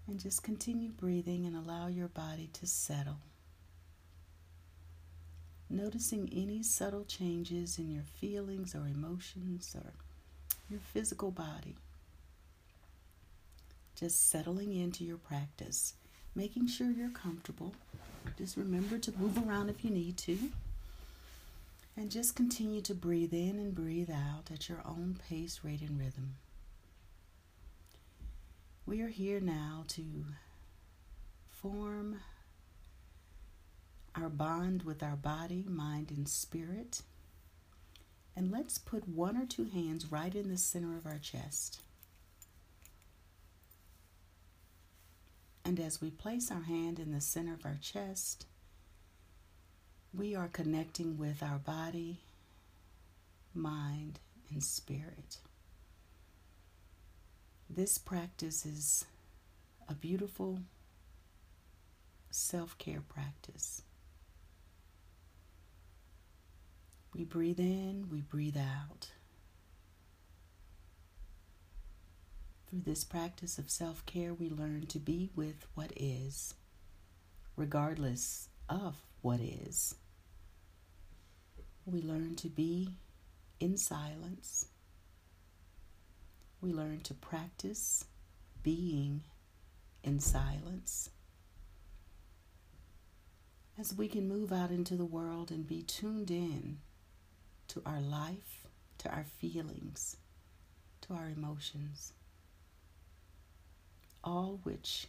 And 0.07 0.19
just 0.19 0.43
continue 0.43 0.89
breathing 0.89 1.45
and 1.45 1.55
allow 1.55 1.87
your 1.87 2.09
body 2.09 2.49
to 2.53 2.67
settle. 2.67 3.19
Noticing 5.69 6.29
any 6.33 6.63
subtle 6.63 7.05
changes 7.05 7.77
in 7.77 7.89
your 7.89 8.03
feelings 8.03 8.75
or 8.75 8.87
emotions 8.87 9.73
or 9.73 9.93
your 10.69 10.81
physical 10.81 11.31
body. 11.31 11.77
Just 13.95 14.29
settling 14.29 14.73
into 14.73 15.05
your 15.05 15.17
practice, 15.17 15.93
making 16.35 16.67
sure 16.67 16.91
you're 16.91 17.09
comfortable 17.09 17.73
just 18.37 18.57
remember 18.57 18.97
to 18.97 19.11
move 19.17 19.37
around 19.37 19.69
if 19.69 19.83
you 19.83 19.91
need 19.91 20.17
to. 20.17 20.37
And 21.97 22.09
just 22.09 22.35
continue 22.35 22.81
to 22.81 22.95
breathe 22.95 23.33
in 23.33 23.59
and 23.59 23.75
breathe 23.75 24.09
out 24.09 24.49
at 24.51 24.69
your 24.69 24.81
own 24.85 25.19
pace, 25.29 25.59
rate, 25.63 25.81
and 25.81 25.99
rhythm. 25.99 26.35
We 28.85 29.01
are 29.01 29.09
here 29.09 29.39
now 29.39 29.83
to 29.89 30.25
form 31.49 32.21
our 34.15 34.29
bond 34.29 34.83
with 34.83 35.03
our 35.03 35.15
body, 35.15 35.65
mind, 35.67 36.11
and 36.11 36.27
spirit. 36.27 37.01
And 38.35 38.51
let's 38.51 38.77
put 38.77 39.07
one 39.07 39.37
or 39.37 39.45
two 39.45 39.65
hands 39.65 40.11
right 40.11 40.33
in 40.33 40.49
the 40.49 40.57
center 40.57 40.97
of 40.97 41.05
our 41.05 41.19
chest. 41.19 41.79
And 45.63 45.79
as 45.79 46.01
we 46.01 46.09
place 46.09 46.51
our 46.51 46.63
hand 46.63 46.99
in 46.99 47.11
the 47.11 47.21
center 47.21 47.53
of 47.53 47.65
our 47.65 47.77
chest, 47.81 48.45
we 50.13 50.35
are 50.35 50.47
connecting 50.47 51.17
with 51.17 51.41
our 51.41 51.59
body, 51.59 52.21
mind, 53.53 54.19
and 54.51 54.63
spirit. 54.63 55.37
This 57.69 57.97
practice 57.97 58.65
is 58.65 59.05
a 59.87 59.93
beautiful 59.93 60.59
self 62.29 62.77
care 62.77 63.03
practice. 63.07 63.83
We 67.13 67.23
breathe 67.23 67.59
in, 67.59 68.07
we 68.09 68.21
breathe 68.21 68.57
out. 68.57 69.11
Through 72.71 72.83
this 72.85 73.03
practice 73.03 73.57
of 73.57 73.69
self 73.69 74.05
care, 74.05 74.33
we 74.33 74.49
learn 74.49 74.85
to 74.87 74.97
be 74.97 75.29
with 75.35 75.67
what 75.75 75.91
is, 75.97 76.53
regardless 77.57 78.47
of 78.69 78.95
what 79.21 79.41
is. 79.41 79.95
We 81.85 82.01
learn 82.01 82.35
to 82.37 82.47
be 82.47 82.95
in 83.59 83.75
silence. 83.75 84.67
We 86.61 86.71
learn 86.71 87.01
to 87.01 87.13
practice 87.13 88.05
being 88.63 89.23
in 90.01 90.21
silence. 90.21 91.09
As 93.77 93.93
we 93.93 94.07
can 94.07 94.29
move 94.29 94.53
out 94.53 94.71
into 94.71 94.95
the 94.95 95.03
world 95.03 95.51
and 95.51 95.67
be 95.67 95.81
tuned 95.81 96.31
in 96.31 96.77
to 97.67 97.81
our 97.85 97.99
life, 97.99 98.65
to 98.99 99.09
our 99.09 99.25
feelings, 99.25 100.15
to 101.01 101.13
our 101.13 101.27
emotions, 101.27 102.13
all 104.23 104.59
which 104.63 105.07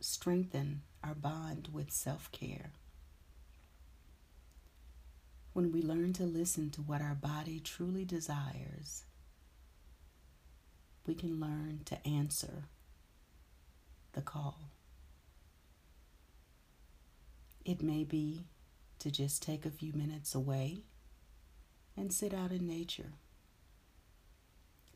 strengthen 0.00 0.82
our 1.02 1.14
bond 1.14 1.68
with 1.72 1.90
self 1.90 2.30
care. 2.32 2.72
When 5.52 5.70
we 5.70 5.82
learn 5.82 6.12
to 6.14 6.24
listen 6.24 6.70
to 6.70 6.80
what 6.80 7.02
our 7.02 7.14
body 7.14 7.60
truly 7.60 8.04
desires, 8.04 9.04
we 11.06 11.14
can 11.14 11.40
learn 11.40 11.80
to 11.86 12.06
answer 12.06 12.64
the 14.12 14.22
call. 14.22 14.70
It 17.64 17.82
may 17.82 18.04
be 18.04 18.46
to 18.98 19.10
just 19.10 19.42
take 19.42 19.66
a 19.66 19.70
few 19.70 19.92
minutes 19.92 20.34
away 20.34 20.84
and 21.96 22.12
sit 22.12 22.32
out 22.32 22.50
in 22.50 22.66
nature. 22.66 23.12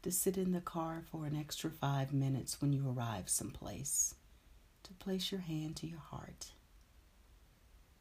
To 0.07 0.13
sit 0.13 0.39
in 0.39 0.53
the 0.53 0.61
car 0.61 1.03
for 1.11 1.27
an 1.27 1.35
extra 1.35 1.69
five 1.69 2.13
minutes 2.13 2.61
when 2.61 2.73
you 2.73 2.89
arrive 2.89 3.29
someplace. 3.29 4.15
To 4.85 4.93
place 4.93 5.33
your 5.33 5.41
hand 5.41 5.75
to 5.79 5.89
your 5.89 5.99
heart. 5.99 6.53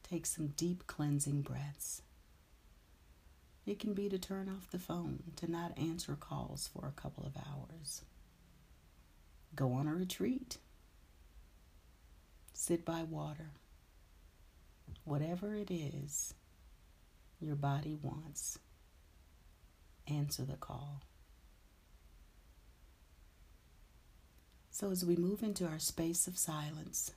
Take 0.08 0.24
some 0.24 0.52
deep 0.56 0.86
cleansing 0.86 1.42
breaths. 1.42 2.02
It 3.66 3.80
can 3.80 3.92
be 3.92 4.08
to 4.08 4.20
turn 4.20 4.48
off 4.48 4.70
the 4.70 4.78
phone, 4.78 5.24
to 5.34 5.50
not 5.50 5.76
answer 5.76 6.14
calls 6.14 6.70
for 6.72 6.86
a 6.86 6.92
couple 6.92 7.26
of 7.26 7.36
hours. 7.36 8.02
Go 9.56 9.72
on 9.72 9.88
a 9.88 9.94
retreat. 9.96 10.58
Sit 12.52 12.84
by 12.84 13.02
water. 13.02 13.50
Whatever 15.02 15.56
it 15.56 15.72
is 15.72 16.34
your 17.40 17.56
body 17.56 17.98
wants, 18.00 18.60
answer 20.06 20.44
the 20.44 20.54
call. 20.54 21.02
So, 24.78 24.90
as 24.90 25.06
we 25.06 25.16
move 25.16 25.42
into 25.42 25.66
our 25.66 25.78
space 25.78 26.26
of 26.26 26.36
silence, 26.36 27.12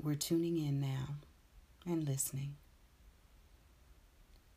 we're 0.00 0.14
tuning 0.14 0.56
in 0.56 0.80
now 0.80 1.16
and 1.84 2.06
listening. 2.06 2.54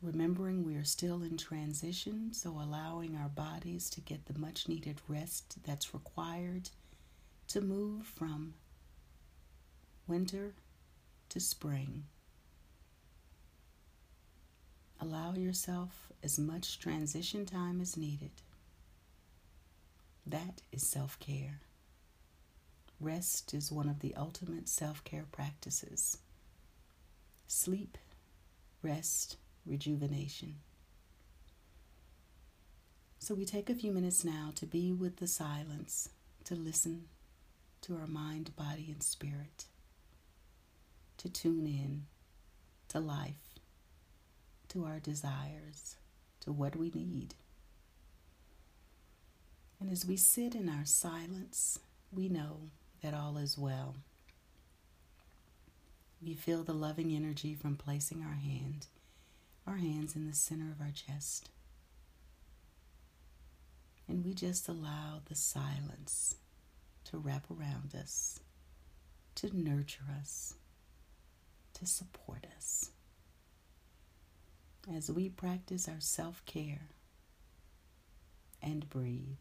Remembering 0.00 0.64
we 0.64 0.76
are 0.76 0.84
still 0.84 1.24
in 1.24 1.36
transition, 1.36 2.32
so 2.32 2.50
allowing 2.50 3.16
our 3.16 3.28
bodies 3.28 3.90
to 3.90 4.00
get 4.00 4.26
the 4.26 4.38
much 4.38 4.68
needed 4.68 5.00
rest 5.08 5.56
that's 5.66 5.92
required 5.92 6.70
to 7.48 7.60
move 7.60 8.06
from 8.06 8.54
winter 10.06 10.54
to 11.30 11.40
spring. 11.40 12.04
Allow 15.00 15.34
yourself 15.34 16.12
as 16.22 16.38
much 16.38 16.78
transition 16.78 17.44
time 17.44 17.80
as 17.80 17.96
needed. 17.96 18.30
That 20.28 20.60
is 20.72 20.86
self 20.86 21.18
care. 21.20 21.60
Rest 23.00 23.54
is 23.54 23.72
one 23.72 23.88
of 23.88 24.00
the 24.00 24.14
ultimate 24.14 24.68
self 24.68 25.02
care 25.02 25.24
practices. 25.32 26.18
Sleep, 27.46 27.96
rest, 28.82 29.38
rejuvenation. 29.64 30.56
So 33.18 33.34
we 33.34 33.46
take 33.46 33.70
a 33.70 33.74
few 33.74 33.90
minutes 33.90 34.22
now 34.22 34.52
to 34.56 34.66
be 34.66 34.92
with 34.92 35.16
the 35.16 35.26
silence, 35.26 36.10
to 36.44 36.54
listen 36.54 37.04
to 37.82 37.96
our 37.96 38.06
mind, 38.06 38.54
body, 38.54 38.88
and 38.90 39.02
spirit, 39.02 39.64
to 41.16 41.30
tune 41.30 41.66
in 41.66 42.04
to 42.88 43.00
life, 43.00 43.54
to 44.68 44.84
our 44.84 44.98
desires, 44.98 45.96
to 46.40 46.52
what 46.52 46.76
we 46.76 46.90
need. 46.90 47.34
And 49.80 49.90
as 49.90 50.04
we 50.04 50.16
sit 50.16 50.54
in 50.54 50.68
our 50.68 50.84
silence, 50.84 51.78
we 52.12 52.28
know 52.28 52.70
that 53.02 53.14
all 53.14 53.36
is 53.36 53.56
well. 53.56 53.96
We 56.20 56.34
feel 56.34 56.64
the 56.64 56.72
loving 56.74 57.14
energy 57.14 57.54
from 57.54 57.76
placing 57.76 58.22
our 58.22 58.34
hand 58.34 58.86
our 59.68 59.76
hands 59.76 60.16
in 60.16 60.26
the 60.26 60.34
center 60.34 60.70
of 60.70 60.80
our 60.80 60.92
chest. 60.92 61.50
And 64.08 64.24
we 64.24 64.32
just 64.32 64.66
allow 64.66 65.20
the 65.26 65.34
silence 65.34 66.36
to 67.04 67.18
wrap 67.18 67.44
around 67.50 67.94
us, 67.94 68.40
to 69.34 69.54
nurture 69.54 70.04
us, 70.18 70.54
to 71.74 71.86
support 71.86 72.46
us. 72.56 72.90
As 74.90 75.10
we 75.10 75.28
practice 75.28 75.86
our 75.86 76.00
self 76.00 76.42
care 76.46 76.88
and 78.62 78.88
breathe. 78.88 79.36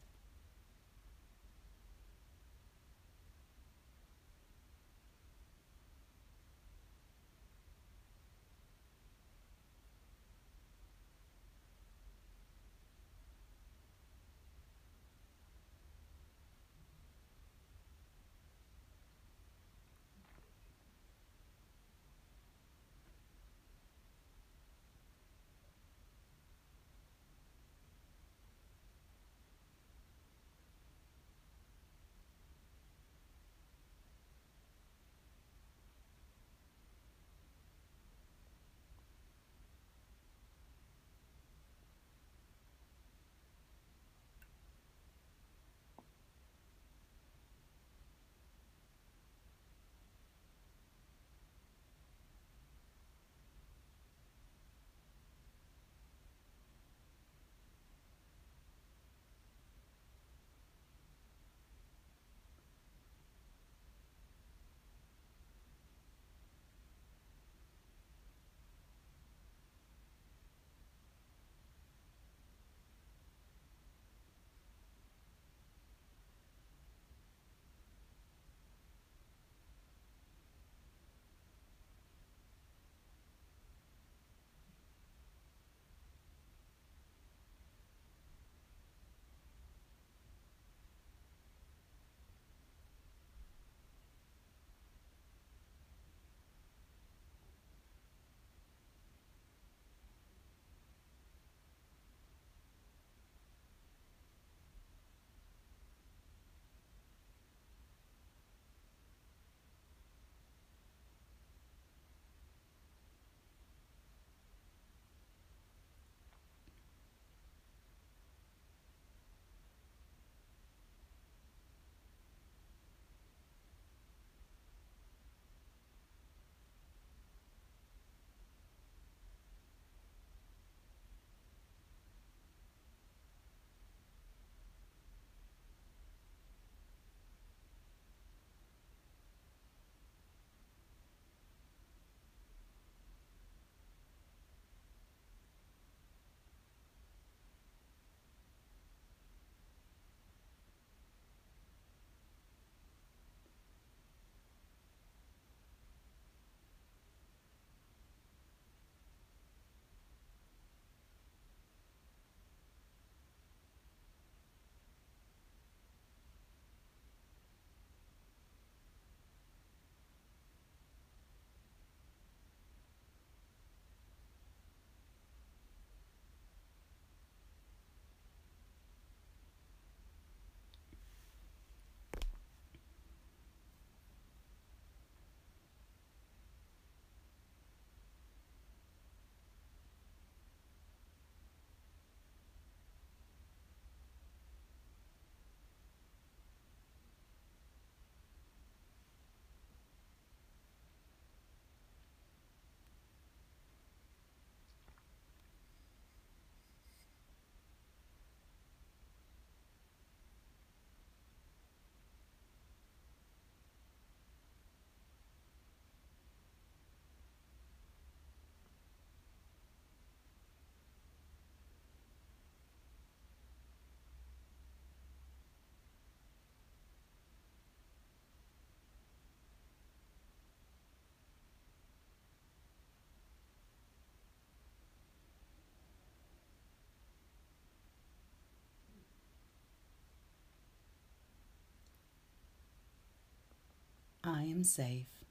I 244.27 244.41
am 244.41 244.65
safe. 244.65 245.23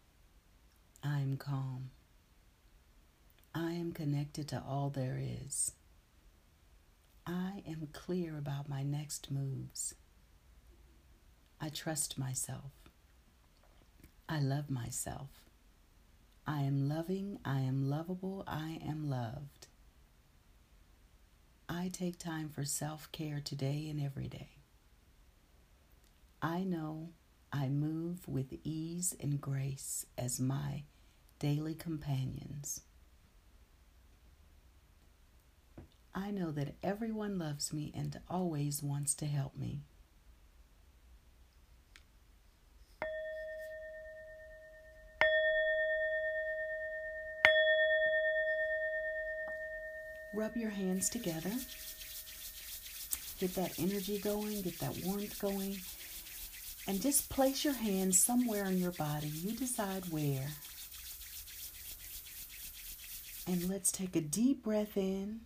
I 1.05 1.21
am 1.21 1.37
calm. 1.37 1.91
I 3.55 3.73
am 3.73 3.93
connected 3.93 4.49
to 4.49 4.63
all 4.67 4.89
there 4.89 5.21
is. 5.21 5.73
I 7.27 7.63
am 7.69 7.89
clear 7.93 8.39
about 8.39 8.71
my 8.71 8.83
next 8.83 9.31
moves. 9.31 9.95
I 11.61 11.69
trust 11.69 12.17
myself. 12.17 12.73
I 14.31 14.41
love 14.41 14.71
myself. 14.71 15.29
I 16.47 16.63
am 16.63 16.89
loving. 16.89 17.39
I 17.45 17.61
am 17.61 17.91
lovable. 17.91 18.45
I 18.47 18.79
am 18.83 19.11
loved. 19.11 19.67
I 21.69 21.91
take 21.93 22.19
time 22.19 22.49
for 22.49 22.65
self 22.65 23.13
care 23.13 23.43
today 23.45 23.89
and 23.91 24.01
every 24.01 24.29
day. 24.29 24.57
I 26.41 26.65
know 26.65 27.11
I 27.53 27.69
move 27.69 28.29
with 28.29 28.53
ease 28.65 29.15
and 29.21 29.41
grace 29.41 30.07
as 30.19 30.41
my 30.41 30.83
daily 31.39 31.75
companions. 31.75 32.83
I 36.15 36.31
know 36.31 36.51
that 36.53 36.75
everyone 36.83 37.39
loves 37.39 37.73
me 37.73 37.93
and 37.95 38.19
always 38.29 38.83
wants 38.83 39.15
to 39.17 39.27
help 39.27 39.55
me. 39.57 39.81
Rub 50.35 50.57
your 50.57 50.71
hands 50.71 51.09
together. 51.09 51.53
Get 53.39 53.55
that 53.55 53.79
energy 53.79 54.19
going, 54.19 54.63
get 54.63 54.79
that 54.81 54.97
warmth 55.05 55.39
going, 55.39 55.79
and 56.87 57.01
just 57.01 57.29
place 57.29 57.65
your 57.65 57.75
hands 57.75 58.23
somewhere 58.23 58.65
in 58.67 58.79
your 58.79 58.93
body. 58.93 59.29
You 59.29 59.53
decide 59.53 60.05
where. 60.11 60.49
And 63.49 63.69
let's 63.69 63.93
take 63.93 64.17
a 64.17 64.21
deep 64.21 64.65
breath 64.65 64.97
in 64.97 65.41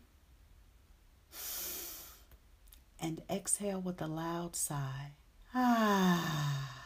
and 3.01 3.23
exhale 3.31 3.81
with 3.81 4.01
a 4.01 4.07
loud 4.07 4.55
sigh. 4.57 5.13
Ah. 5.55 6.83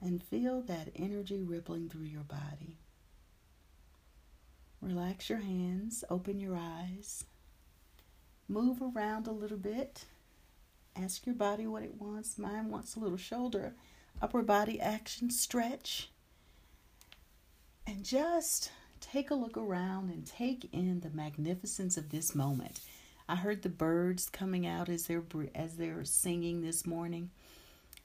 And 0.00 0.22
feel 0.22 0.62
that 0.62 0.88
energy 0.96 1.42
rippling 1.42 1.88
through 1.88 2.06
your 2.06 2.22
body. 2.22 2.78
Relax 4.80 5.28
your 5.28 5.40
hands, 5.40 6.04
open 6.08 6.40
your 6.40 6.56
eyes, 6.56 7.24
move 8.48 8.80
around 8.80 9.26
a 9.26 9.32
little 9.32 9.58
bit. 9.58 10.06
Ask 11.02 11.24
your 11.24 11.34
body 11.34 11.66
what 11.66 11.82
it 11.82 12.00
wants. 12.00 12.38
Mine 12.38 12.70
wants 12.70 12.94
a 12.94 13.00
little 13.00 13.16
shoulder, 13.16 13.74
upper 14.20 14.42
body 14.42 14.80
action 14.80 15.30
stretch. 15.30 16.10
And 17.86 18.04
just 18.04 18.70
take 19.00 19.30
a 19.30 19.34
look 19.34 19.56
around 19.56 20.10
and 20.10 20.26
take 20.26 20.68
in 20.72 21.00
the 21.00 21.10
magnificence 21.10 21.96
of 21.96 22.10
this 22.10 22.34
moment. 22.34 22.80
I 23.28 23.36
heard 23.36 23.62
the 23.62 23.68
birds 23.68 24.28
coming 24.28 24.66
out 24.66 24.88
as 24.88 25.06
they're 25.06 25.22
as 25.54 25.76
they're 25.76 26.04
singing 26.04 26.62
this 26.62 26.86
morning 26.86 27.30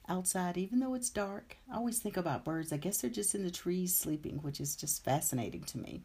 outside 0.08 0.56
even 0.56 0.78
though 0.78 0.94
it's 0.94 1.10
dark. 1.10 1.56
I 1.70 1.76
always 1.76 1.98
think 1.98 2.16
about 2.16 2.44
birds. 2.44 2.72
I 2.72 2.76
guess 2.76 2.98
they're 2.98 3.10
just 3.10 3.34
in 3.34 3.42
the 3.42 3.50
trees 3.50 3.94
sleeping, 3.94 4.38
which 4.38 4.60
is 4.60 4.76
just 4.76 5.04
fascinating 5.04 5.64
to 5.64 5.78
me. 5.78 6.02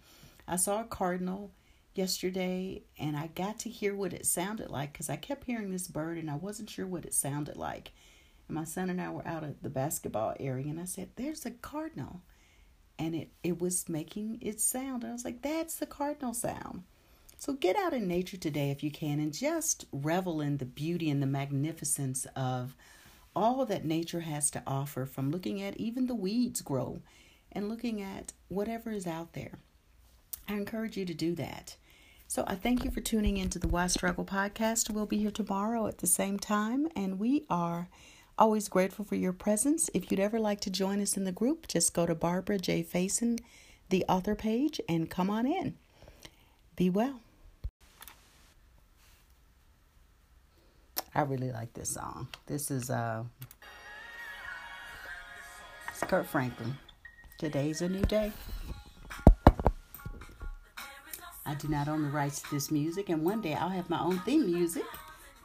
I 0.47 0.56
saw 0.56 0.82
a 0.82 0.86
cardinal 0.86 1.51
yesterday 1.93 2.84
and 2.97 3.17
I 3.17 3.27
got 3.27 3.60
to 3.60 3.69
hear 3.69 3.95
what 3.95 4.13
it 4.13 4.25
sounded 4.25 4.69
like 4.69 4.93
because 4.93 5.10
I 5.10 5.15
kept 5.15 5.45
hearing 5.45 5.71
this 5.71 5.88
bird 5.88 6.17
and 6.17 6.30
I 6.30 6.36
wasn't 6.36 6.69
sure 6.69 6.88
what 6.88 7.06
it 7.06 7.13
sounded 7.13 7.58
like. 7.58 7.91
And 8.47 8.56
my 8.56 8.63
son 8.63 8.89
and 8.89 9.01
I 9.01 9.10
were 9.10 9.27
out 9.27 9.43
at 9.43 9.63
the 9.63 9.69
basketball 9.69 10.36
area 10.39 10.67
and 10.67 10.80
I 10.80 10.86
said, 10.86 11.10
There's 11.15 11.45
a 11.45 11.51
cardinal. 11.51 12.21
And 12.99 13.15
it, 13.15 13.30
it 13.43 13.60
was 13.60 13.89
making 13.89 14.39
its 14.41 14.63
sound. 14.63 15.04
And 15.04 15.12
I 15.12 15.13
was 15.13 15.25
like, 15.25 15.41
That's 15.41 15.75
the 15.75 15.86
cardinal 15.86 16.34
sound. 16.34 16.84
So 17.38 17.54
get 17.54 17.75
out 17.75 17.93
in 17.93 18.08
nature 18.08 18.38
today 18.38 18.69
if 18.69 18.84
you 18.84 18.91
can 18.91 19.19
and 19.19 19.34
just 19.34 19.86
revel 19.91 20.41
in 20.41 20.58
the 20.58 20.65
beauty 20.65 21.10
and 21.10 21.23
the 21.23 21.27
magnificence 21.27 22.27
of 22.36 22.75
all 23.36 23.65
that 23.65 23.84
nature 23.84 24.19
has 24.19 24.51
to 24.51 24.63
offer 24.67 25.06
from 25.06 25.32
looking 25.32 25.62
at 25.62 25.77
even 25.77 26.06
the 26.06 26.13
weeds 26.13 26.62
grow 26.62 27.01
and 27.51 27.67
looking 27.67 28.01
at 28.01 28.34
whatever 28.47 28.91
is 28.91 29.08
out 29.08 29.34
there. 29.34 29.58
I 30.52 30.56
encourage 30.56 30.98
you 30.98 31.06
to 31.06 31.14
do 31.14 31.34
that. 31.36 31.78
So 32.28 32.44
I 32.46 32.56
thank 32.56 32.84
you 32.84 32.92
for 32.92 33.00
tuning 33.00 33.38
into 33.38 33.58
the 33.58 33.70
Why 33.70 33.88
Struggle 33.88 34.26
podcast. 34.26 34.90
We'll 34.90 35.06
be 35.06 35.20
here 35.20 35.32
tomorrow 35.32 35.88
at 35.88 36.00
the 36.00 36.08
same 36.08 36.38
time, 36.38 36.90
and 36.94 37.20
we 37.20 37.46
are 37.50 37.88
always 38.38 38.68
grateful 38.68 39.06
for 39.06 39.16
your 39.16 39.32
presence. 39.32 39.90
If 39.94 40.12
you'd 40.12 40.20
ever 40.20 40.42
like 40.42 40.60
to 40.62 40.70
join 40.70 41.00
us 41.00 41.16
in 41.16 41.24
the 41.24 41.32
group, 41.32 41.70
just 41.70 41.94
go 41.94 42.06
to 42.06 42.14
Barbara 42.14 42.58
J. 42.58 42.84
Faison, 42.84 43.40
the 43.88 44.04
author 44.10 44.36
page, 44.36 44.82
and 44.90 45.10
come 45.10 45.30
on 45.30 45.46
in. 45.46 45.76
Be 46.76 46.90
well. 46.90 47.22
I 51.16 51.22
really 51.22 51.54
like 51.54 51.74
this 51.74 51.92
song. 51.92 52.28
This 52.48 52.70
is 52.70 52.90
uh, 52.90 53.24
Kirk 56.02 56.28
Franklin. 56.28 56.76
Today's 57.38 57.82
a 57.82 57.88
new 57.88 58.04
day. 58.04 58.34
I 61.45 61.56
do 61.56 61.67
not 61.67 61.88
own 61.88 62.04
the 62.04 62.10
rights 62.10 62.41
to 62.41 62.51
this 62.51 62.71
music, 62.71 63.10
and 63.10 63.23
one 63.23 63.41
day 63.41 63.54
I'll 63.54 63.69
have 63.69 63.89
my 63.89 63.99
own 63.99 64.19
theme 64.19 64.45
music, 64.45 64.86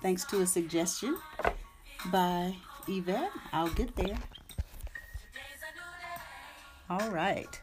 thanks 0.02 0.24
to 0.26 0.42
a 0.42 0.46
suggestion 0.46 1.16
by 2.12 2.54
Yvette. 2.86 3.30
I'll 3.52 3.70
get 3.70 3.94
there. 3.96 4.16
All 6.88 7.10
right. 7.10 7.60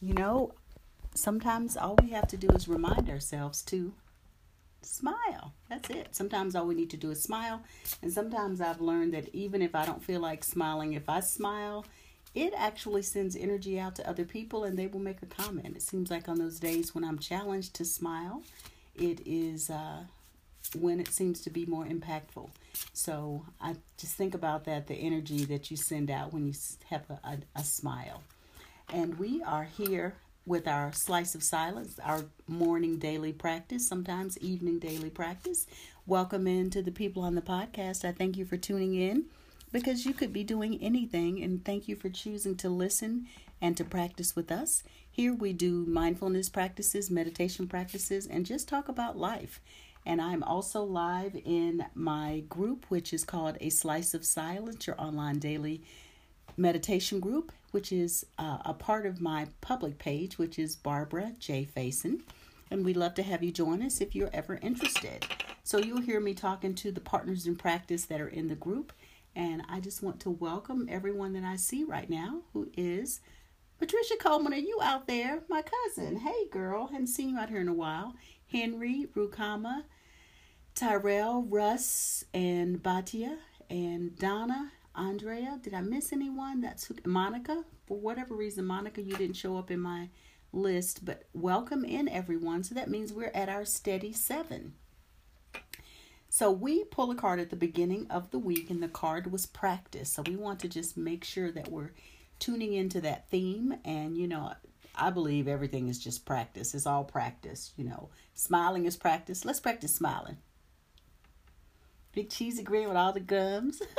You 0.00 0.14
know, 0.14 0.52
sometimes 1.14 1.76
all 1.76 1.96
we 2.00 2.10
have 2.10 2.28
to 2.28 2.36
do 2.36 2.48
is 2.50 2.68
remind 2.68 3.10
ourselves 3.10 3.62
to 3.64 3.92
smile. 4.82 5.54
That's 5.68 5.90
it. 5.90 6.14
Sometimes 6.14 6.54
all 6.54 6.66
we 6.66 6.74
need 6.74 6.90
to 6.90 6.96
do 6.96 7.10
is 7.10 7.22
smile. 7.22 7.62
And 8.02 8.12
sometimes 8.12 8.60
I've 8.60 8.80
learned 8.80 9.14
that 9.14 9.28
even 9.34 9.60
if 9.60 9.74
I 9.74 9.84
don't 9.84 10.02
feel 10.02 10.20
like 10.20 10.44
smiling, 10.44 10.92
if 10.92 11.08
I 11.08 11.20
smile, 11.20 11.84
it 12.34 12.52
actually 12.56 13.02
sends 13.02 13.36
energy 13.36 13.78
out 13.78 13.96
to 13.96 14.08
other 14.08 14.24
people 14.24 14.64
and 14.64 14.78
they 14.78 14.86
will 14.86 15.00
make 15.00 15.22
a 15.22 15.26
comment. 15.26 15.76
It 15.76 15.82
seems 15.82 16.10
like 16.10 16.28
on 16.28 16.38
those 16.38 16.60
days 16.60 16.94
when 16.94 17.04
I'm 17.04 17.18
challenged 17.18 17.74
to 17.74 17.84
smile, 17.84 18.42
it 18.94 19.20
is 19.26 19.70
uh, 19.70 20.04
when 20.78 21.00
it 21.00 21.08
seems 21.08 21.40
to 21.42 21.50
be 21.50 21.64
more 21.66 21.84
impactful. 21.84 22.50
So 22.92 23.46
I 23.60 23.76
just 23.96 24.14
think 24.14 24.34
about 24.34 24.64
that 24.64 24.86
the 24.86 24.94
energy 24.94 25.44
that 25.46 25.70
you 25.70 25.76
send 25.76 26.10
out 26.10 26.32
when 26.32 26.46
you 26.46 26.54
have 26.90 27.08
a, 27.10 27.20
a, 27.24 27.38
a 27.56 27.64
smile. 27.64 28.22
And 28.92 29.18
we 29.18 29.42
are 29.42 29.64
here 29.64 30.14
with 30.46 30.66
our 30.66 30.92
slice 30.92 31.34
of 31.34 31.42
silence, 31.42 31.98
our 32.02 32.24
morning 32.46 32.98
daily 32.98 33.32
practice, 33.32 33.86
sometimes 33.86 34.38
evening 34.38 34.78
daily 34.78 35.10
practice. 35.10 35.66
Welcome 36.06 36.46
in 36.46 36.70
to 36.70 36.82
the 36.82 36.90
people 36.90 37.22
on 37.22 37.34
the 37.34 37.42
podcast. 37.42 38.04
I 38.04 38.12
thank 38.12 38.36
you 38.38 38.46
for 38.46 38.56
tuning 38.56 38.94
in 38.94 39.26
because 39.72 40.06
you 40.06 40.14
could 40.14 40.32
be 40.32 40.44
doing 40.44 40.78
anything. 40.82 41.42
And 41.42 41.64
thank 41.64 41.88
you 41.88 41.96
for 41.96 42.08
choosing 42.08 42.56
to 42.56 42.68
listen 42.68 43.26
and 43.60 43.76
to 43.76 43.84
practice 43.84 44.36
with 44.36 44.50
us. 44.50 44.82
Here 45.10 45.34
we 45.34 45.52
do 45.52 45.84
mindfulness 45.86 46.48
practices, 46.48 47.10
meditation 47.10 47.66
practices, 47.66 48.26
and 48.26 48.46
just 48.46 48.68
talk 48.68 48.88
about 48.88 49.18
life. 49.18 49.60
And 50.06 50.22
I'm 50.22 50.42
also 50.42 50.82
live 50.82 51.36
in 51.44 51.84
my 51.94 52.44
group, 52.48 52.86
which 52.88 53.12
is 53.12 53.24
called 53.24 53.58
A 53.60 53.68
Slice 53.68 54.14
of 54.14 54.24
Silence, 54.24 54.86
your 54.86 54.98
online 55.00 55.38
daily 55.38 55.82
meditation 56.56 57.20
group, 57.20 57.52
which 57.72 57.92
is 57.92 58.24
uh, 58.38 58.58
a 58.64 58.74
part 58.74 59.06
of 59.06 59.20
my 59.20 59.48
public 59.60 59.98
page, 59.98 60.38
which 60.38 60.58
is 60.58 60.76
Barbara 60.76 61.32
J. 61.38 61.68
Faison. 61.76 62.20
And 62.70 62.84
we'd 62.84 62.96
love 62.96 63.14
to 63.14 63.22
have 63.22 63.42
you 63.42 63.50
join 63.50 63.82
us 63.82 64.00
if 64.00 64.14
you're 64.14 64.30
ever 64.32 64.58
interested. 64.62 65.26
So 65.64 65.78
you'll 65.78 66.00
hear 66.00 66.20
me 66.20 66.32
talking 66.32 66.74
to 66.76 66.92
the 66.92 67.00
partners 67.00 67.46
in 67.46 67.56
practice 67.56 68.06
that 68.06 68.20
are 68.20 68.28
in 68.28 68.48
the 68.48 68.54
group 68.54 68.92
and 69.38 69.62
I 69.68 69.78
just 69.78 70.02
want 70.02 70.18
to 70.22 70.30
welcome 70.30 70.88
everyone 70.90 71.32
that 71.34 71.44
I 71.44 71.54
see 71.54 71.84
right 71.84 72.10
now 72.10 72.42
who 72.52 72.68
is 72.76 73.20
Patricia 73.78 74.16
Coleman. 74.18 74.52
Are 74.52 74.56
you 74.56 74.80
out 74.82 75.06
there? 75.06 75.44
My 75.48 75.62
cousin. 75.62 76.16
Hey, 76.16 76.48
girl. 76.50 76.88
Haven't 76.88 77.06
seen 77.06 77.28
you 77.30 77.38
out 77.38 77.48
here 77.48 77.60
in 77.60 77.68
a 77.68 77.72
while. 77.72 78.16
Henry, 78.50 79.06
Rukama, 79.14 79.84
Tyrell, 80.74 81.44
Russ, 81.44 82.24
and 82.34 82.82
Batia, 82.82 83.36
and 83.70 84.18
Donna, 84.18 84.72
Andrea. 84.96 85.60
Did 85.62 85.72
I 85.72 85.82
miss 85.82 86.12
anyone? 86.12 86.60
That's 86.60 86.90
Monica. 87.06 87.62
For 87.86 87.96
whatever 87.96 88.34
reason, 88.34 88.64
Monica, 88.64 89.02
you 89.02 89.16
didn't 89.16 89.36
show 89.36 89.56
up 89.56 89.70
in 89.70 89.78
my 89.78 90.08
list, 90.52 91.04
but 91.04 91.28
welcome 91.32 91.84
in 91.84 92.08
everyone. 92.08 92.64
So 92.64 92.74
that 92.74 92.90
means 92.90 93.12
we're 93.12 93.30
at 93.32 93.48
our 93.48 93.64
steady 93.64 94.12
seven. 94.12 94.74
So 96.28 96.50
we 96.50 96.84
pull 96.84 97.10
a 97.10 97.14
card 97.14 97.40
at 97.40 97.50
the 97.50 97.56
beginning 97.56 98.06
of 98.10 98.30
the 98.30 98.38
week, 98.38 98.70
and 98.70 98.82
the 98.82 98.88
card 98.88 99.32
was 99.32 99.46
practice. 99.46 100.12
So 100.12 100.22
we 100.22 100.36
want 100.36 100.60
to 100.60 100.68
just 100.68 100.96
make 100.96 101.24
sure 101.24 101.50
that 101.52 101.70
we're 101.70 101.92
tuning 102.38 102.74
into 102.74 103.00
that 103.00 103.30
theme. 103.30 103.76
And, 103.84 104.16
you 104.16 104.28
know, 104.28 104.52
I 104.94 105.10
believe 105.10 105.48
everything 105.48 105.88
is 105.88 105.98
just 105.98 106.26
practice. 106.26 106.74
It's 106.74 106.86
all 106.86 107.04
practice. 107.04 107.72
You 107.76 107.84
know, 107.84 108.10
smiling 108.34 108.84
is 108.84 108.96
practice. 108.96 109.44
Let's 109.44 109.60
practice 109.60 109.94
smiling. 109.94 110.38
Big 112.12 112.30
cheesy 112.30 112.62
grin 112.62 112.88
with 112.88 112.96
all 112.96 113.12
the 113.12 113.20
gums. 113.20 113.80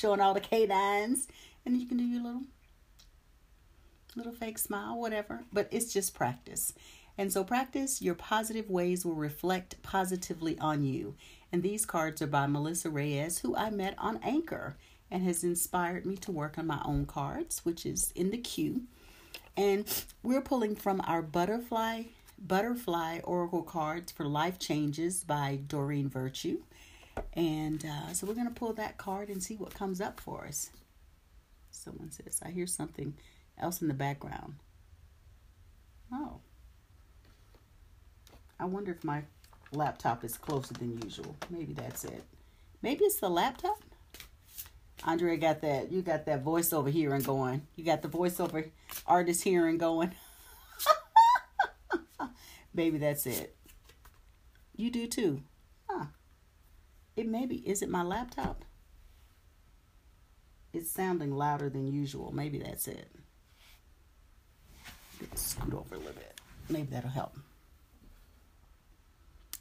showing 0.00 0.20
all 0.20 0.34
the 0.34 0.40
canines, 0.40 1.28
and 1.64 1.76
you 1.76 1.86
can 1.86 1.98
do 1.98 2.04
your 2.04 2.22
little 2.22 2.42
little 4.16 4.32
fake 4.32 4.58
smile, 4.58 4.98
whatever. 4.98 5.44
But 5.52 5.68
it's 5.70 5.92
just 5.92 6.14
practice. 6.14 6.72
And 7.20 7.30
so, 7.30 7.44
practice 7.44 8.00
your 8.00 8.14
positive 8.14 8.70
ways 8.70 9.04
will 9.04 9.14
reflect 9.14 9.82
positively 9.82 10.58
on 10.58 10.86
you. 10.86 11.16
And 11.52 11.62
these 11.62 11.84
cards 11.84 12.22
are 12.22 12.26
by 12.26 12.46
Melissa 12.46 12.88
Reyes, 12.88 13.40
who 13.40 13.54
I 13.54 13.68
met 13.68 13.94
on 13.98 14.20
Anchor 14.22 14.78
and 15.10 15.22
has 15.24 15.44
inspired 15.44 16.06
me 16.06 16.16
to 16.16 16.32
work 16.32 16.56
on 16.56 16.66
my 16.66 16.80
own 16.82 17.04
cards, 17.04 17.62
which 17.62 17.84
is 17.84 18.10
in 18.12 18.30
the 18.30 18.38
queue. 18.38 18.84
And 19.54 19.86
we're 20.22 20.40
pulling 20.40 20.74
from 20.74 21.02
our 21.04 21.20
butterfly 21.20 22.04
butterfly 22.38 23.18
oracle 23.22 23.64
cards 23.64 24.10
for 24.10 24.24
life 24.24 24.58
changes 24.58 25.22
by 25.22 25.58
Doreen 25.66 26.08
Virtue. 26.08 26.62
And 27.34 27.84
uh, 27.84 28.14
so 28.14 28.26
we're 28.26 28.32
going 28.32 28.48
to 28.48 28.54
pull 28.54 28.72
that 28.72 28.96
card 28.96 29.28
and 29.28 29.42
see 29.42 29.56
what 29.56 29.74
comes 29.74 30.00
up 30.00 30.20
for 30.20 30.46
us. 30.46 30.70
Someone 31.70 32.12
says, 32.12 32.40
I 32.42 32.48
hear 32.48 32.66
something 32.66 33.12
else 33.58 33.82
in 33.82 33.88
the 33.88 33.94
background. 33.94 34.54
Oh. 36.10 36.40
I 38.60 38.66
wonder 38.66 38.92
if 38.92 39.02
my 39.02 39.22
laptop 39.72 40.22
is 40.22 40.36
closer 40.36 40.74
than 40.74 41.00
usual. 41.02 41.34
Maybe 41.48 41.72
that's 41.72 42.04
it. 42.04 42.22
Maybe 42.82 43.06
it's 43.06 43.18
the 43.18 43.30
laptop. 43.30 43.78
Andrea 45.06 45.38
got 45.38 45.62
that. 45.62 45.90
You 45.90 46.02
got 46.02 46.26
that 46.26 46.44
voiceover 46.44 46.90
hearing 46.90 47.22
going. 47.22 47.66
You 47.74 47.84
got 47.84 48.02
the 48.02 48.08
voiceover 48.08 48.70
artist 49.06 49.44
hearing 49.44 49.78
going. 49.78 50.12
Maybe 52.74 52.98
that's 52.98 53.24
it. 53.26 53.56
You 54.76 54.90
do 54.90 55.06
too. 55.06 55.42
Huh. 55.88 56.06
It 57.16 57.26
maybe 57.26 57.56
is 57.56 57.82
it 57.82 57.90
my 57.90 58.02
laptop? 58.02 58.64
It's 60.72 60.90
sounding 60.90 61.32
louder 61.32 61.68
than 61.68 61.92
usual. 61.92 62.32
Maybe 62.32 62.58
that's 62.58 62.88
it. 62.88 63.10
Scoot 65.34 65.74
over 65.74 65.96
a 65.96 65.98
little 65.98 66.12
bit. 66.12 66.40
Maybe 66.70 66.86
that'll 66.90 67.10
help. 67.10 67.36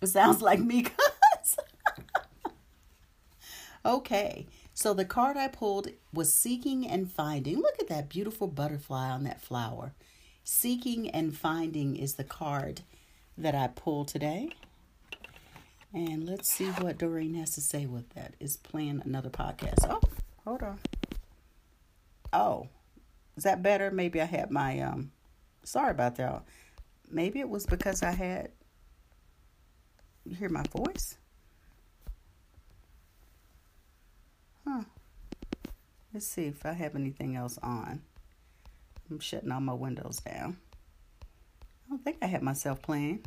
It 0.02 0.08
sounds 0.08 0.42
like 0.42 0.60
me, 0.60 0.82
guys. 0.84 1.58
okay, 3.86 4.48
so 4.74 4.94
the 4.94 5.06
card 5.06 5.36
I 5.36 5.50
pulled 5.50 5.90
was 6.14 6.34
Seeking 6.34 6.88
and 6.88 7.12
Finding. 7.12 7.58
Look 7.58 7.80
at 7.80 7.90
that 7.90 8.10
beautiful 8.10 8.48
butterfly 8.48 9.10
on 9.10 9.24
that 9.26 9.42
flower. 9.42 9.94
Seeking 10.44 11.10
and 11.10 11.36
Finding 11.36 11.96
is 11.96 12.16
the 12.16 12.24
card 12.24 12.82
that 13.38 13.56
I 13.56 13.68
pulled 13.68 14.08
today. 14.08 14.50
And 15.94 16.26
let's 16.26 16.48
see 16.50 16.66
what 16.66 16.98
Doreen 16.98 17.34
has 17.36 17.52
to 17.56 17.62
say 17.62 17.86
with 17.86 18.10
that. 18.12 18.36
Is 18.40 18.58
playing 18.58 19.02
another 19.04 19.30
podcast. 19.30 19.86
Oh, 19.90 20.02
hold 20.46 20.62
on. 20.64 20.80
Oh, 22.32 22.68
is 23.36 23.44
that 23.44 23.64
better? 23.64 23.90
Maybe 23.92 24.22
I 24.22 24.26
had 24.26 24.52
my 24.52 24.80
um. 24.80 25.12
Sorry 25.64 25.92
about 25.92 26.16
that. 26.18 26.44
Maybe 27.10 27.40
it 27.40 27.50
was 27.50 27.66
because 27.66 28.04
I 28.04 28.12
had 28.12 28.52
you 30.30 30.36
hear 30.36 30.50
my 30.50 30.64
voice? 30.64 31.18
Huh. 34.68 34.84
Let's 36.14 36.28
see 36.28 36.46
if 36.46 36.66
I 36.66 36.74
have 36.74 36.96
anything 36.96 37.36
else 37.36 37.58
on. 37.64 38.02
I'm 39.10 39.20
shutting 39.20 39.52
all 39.52 39.60
my 39.60 39.74
windows 39.74 40.18
down. 40.20 40.58
I 41.24 41.90
don't 41.90 42.04
think 42.04 42.18
I 42.22 42.28
have 42.28 42.44
myself 42.44 42.82
playing. 42.82 43.26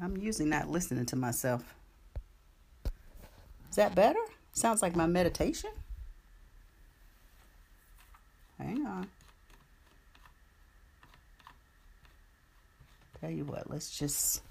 I'm 0.00 0.16
usually 0.16 0.48
not 0.48 0.68
listening 0.68 1.06
to 1.06 1.16
myself. 1.16 1.62
Is 3.70 3.76
that 3.76 3.94
better? 3.94 4.20
Sounds 4.52 4.82
like 4.82 4.94
my 4.94 5.06
meditation. 5.06 5.70
Hang 8.58 8.84
on. 8.86 9.08
Tell 13.20 13.30
you 13.30 13.44
what, 13.44 13.70
let's 13.70 13.98
just 13.98 14.42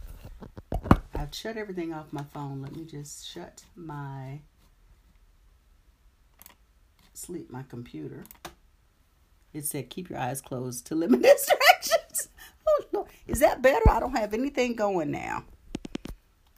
I've 1.17 1.33
shut 1.33 1.57
everything 1.57 1.93
off 1.93 2.13
my 2.13 2.23
phone. 2.31 2.61
Let 2.61 2.75
me 2.75 2.85
just 2.85 3.27
shut 3.27 3.63
my 3.75 4.41
sleep 7.15 7.51
my 7.51 7.63
computer. 7.63 8.23
It 9.51 9.65
said 9.65 9.89
keep 9.89 10.11
your 10.11 10.19
eyes 10.19 10.41
closed 10.41 10.85
to 10.87 10.95
limit 10.95 11.21
distractions. 11.23 12.29
Oh. 12.93 13.07
Is 13.25 13.39
that 13.39 13.63
better? 13.63 13.89
I 13.89 13.99
don't 13.99 14.15
have 14.15 14.35
anything 14.35 14.75
going 14.75 15.09
now. 15.09 15.43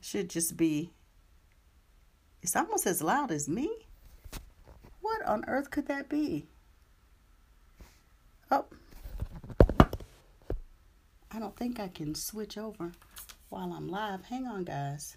Should 0.02 0.28
just 0.28 0.58
be 0.58 0.90
it's 2.42 2.54
almost 2.54 2.86
as 2.86 3.02
loud 3.02 3.30
as 3.30 3.48
me. 3.48 3.70
What 5.00 5.22
on 5.24 5.42
earth 5.48 5.70
could 5.70 5.88
that 5.88 6.10
be? 6.10 6.48
Oh. 8.50 8.66
I 11.32 11.38
don't 11.38 11.56
think 11.56 11.80
I 11.80 11.88
can 11.88 12.14
switch 12.14 12.58
over 12.58 12.92
while 13.50 13.72
I'm 13.72 13.88
live. 13.88 14.24
Hang 14.24 14.46
on, 14.46 14.64
guys. 14.64 15.16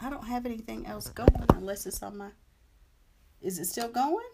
I 0.00 0.10
don't 0.10 0.26
have 0.26 0.44
anything 0.44 0.86
else 0.86 1.08
going 1.08 1.30
unless 1.54 1.86
it's 1.86 2.02
on 2.02 2.18
my. 2.18 2.30
Is 3.40 3.58
it 3.58 3.64
still 3.66 3.88
going? 3.88 4.26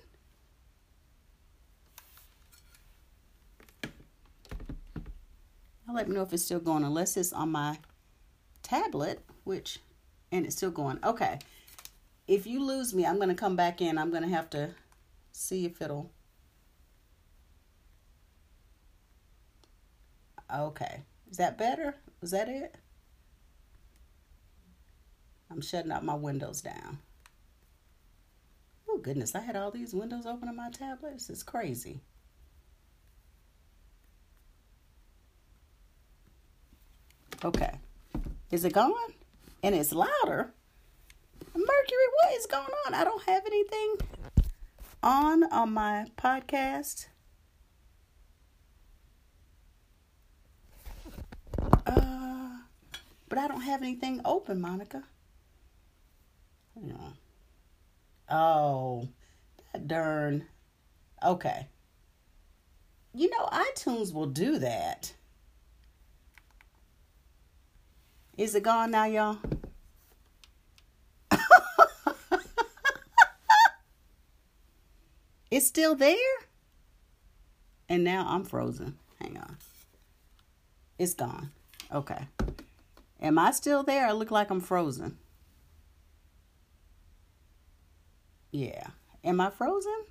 Let 5.92 6.09
me 6.09 6.14
know 6.14 6.22
if 6.22 6.33
it's 6.33 6.44
still 6.44 6.59
going 6.59 6.85
unless 6.85 7.18
it's 7.18 7.35
on 7.35 7.53
my 7.53 7.79
tablet, 8.62 9.20
which, 9.44 9.79
and 10.31 10.46
it's 10.46 10.57
still 10.57 10.70
going. 10.70 10.98
Okay. 11.05 11.38
If 12.27 12.46
you 12.46 12.64
lose 12.64 12.94
me, 12.94 13.05
I'm 13.05 13.16
going 13.16 13.29
to 13.29 13.35
come 13.35 13.57
back 13.57 13.83
in. 13.83 13.98
I'm 13.98 14.11
going 14.11 14.22
to 14.22 14.29
have 14.31 14.48
to 14.51 14.70
see 15.33 15.66
if 15.66 15.83
it'll. 15.83 16.11
Okay. 20.55 21.03
Is 21.31 21.38
that 21.38 21.57
better? 21.57 21.95
Is 22.21 22.31
that 22.33 22.49
it? 22.49 22.75
I'm 25.51 25.61
shutting 25.61 25.93
up 25.93 26.03
my 26.03 26.15
windows 26.15 26.61
down. 26.61 26.99
Oh, 28.88 28.99
goodness. 28.99 29.35
I 29.35 29.41
had 29.41 29.57
all 29.57 29.71
these 29.71 29.95
windows 29.95 30.27
open 30.27 30.49
on 30.49 30.57
my 30.57 30.71
tablet. 30.71 31.15
This 31.15 31.31
is 31.31 31.43
crazy. 31.43 32.01
Okay. 37.45 37.73
Is 38.51 38.65
it 38.65 38.73
gone? 38.73 38.93
And 39.62 39.75
it's 39.75 39.93
louder. 39.93 40.53
Mercury, 41.55 42.09
what 42.23 42.35
is 42.35 42.47
going 42.47 42.69
on? 42.87 42.95
I 42.95 43.05
don't 43.05 43.23
have 43.25 43.45
anything 43.47 43.97
on 45.03 45.45
on 45.53 45.73
my 45.73 46.07
podcast. 46.17 47.07
Uh, 51.96 52.59
but 53.28 53.38
I 53.38 53.48
don't 53.48 53.62
have 53.62 53.83
anything 53.83 54.20
open, 54.24 54.61
Monica. 54.61 55.02
Yeah. 56.81 56.94
Oh, 58.31 59.09
that 59.72 59.87
darn. 59.87 60.46
Okay. 61.24 61.68
You 63.14 63.28
know, 63.31 63.46
iTunes 63.52 64.12
will 64.14 64.26
do 64.26 64.59
that. 64.59 65.12
Is 68.38 68.55
it 68.55 68.62
gone 68.62 68.90
now, 68.90 69.05
y'all? 69.05 69.38
it's 75.50 75.66
still 75.66 75.94
there? 75.94 76.16
And 77.88 78.02
now 78.05 78.26
I'm 78.26 78.44
frozen. 78.44 78.98
Hang 79.20 79.37
on. 79.37 79.59
It's 80.98 81.12
gone. 81.12 81.50
Okay. 81.92 82.26
Am 83.20 83.38
I 83.38 83.50
still 83.52 83.83
there? 83.83 84.07
I 84.07 84.12
look 84.12 84.31
like 84.31 84.50
I'm 84.50 84.61
frozen. 84.61 85.18
Yeah. 88.50 88.88
Am 89.24 89.40
I 89.40 89.50
frozen? 89.50 90.05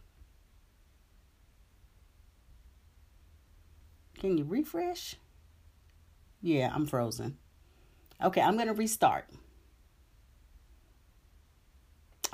Can 4.19 4.37
you 4.37 4.43
refresh? 4.45 5.15
Yeah, 6.41 6.71
I'm 6.73 6.85
frozen. 6.85 7.37
Okay, 8.23 8.41
I'm 8.41 8.55
going 8.55 8.67
to 8.67 8.73
restart. 8.73 9.25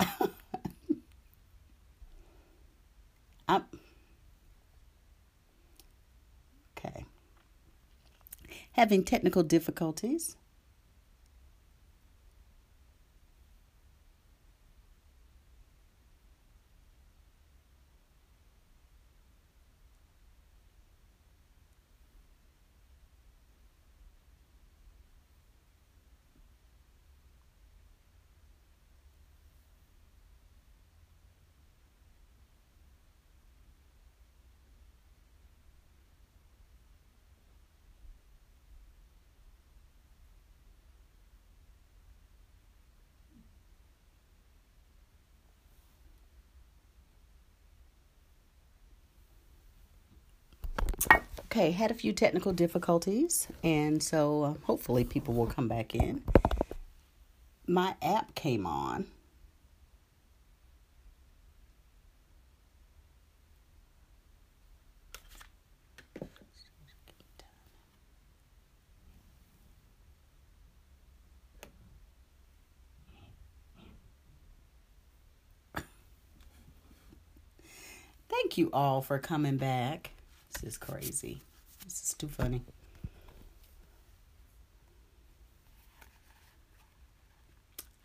I'm, 3.48 3.64
okay. 6.76 7.04
Having 8.78 9.06
technical 9.06 9.42
difficulties. 9.42 10.36
Okay, 51.58 51.72
had 51.72 51.90
a 51.90 51.94
few 51.94 52.12
technical 52.12 52.52
difficulties, 52.52 53.48
and 53.64 54.00
so 54.00 54.44
uh, 54.44 54.54
hopefully 54.62 55.02
people 55.02 55.34
will 55.34 55.48
come 55.48 55.66
back 55.66 55.92
in. 55.92 56.22
My 57.66 57.96
app 58.00 58.32
came 58.36 58.64
on. 58.64 59.06
Thank 78.28 78.56
you 78.56 78.70
all 78.72 79.02
for 79.02 79.18
coming 79.18 79.56
back. 79.56 80.12
This 80.52 80.72
is 80.74 80.78
crazy. 80.78 81.42
This 81.84 82.02
is 82.02 82.14
too 82.14 82.28
funny. 82.28 82.62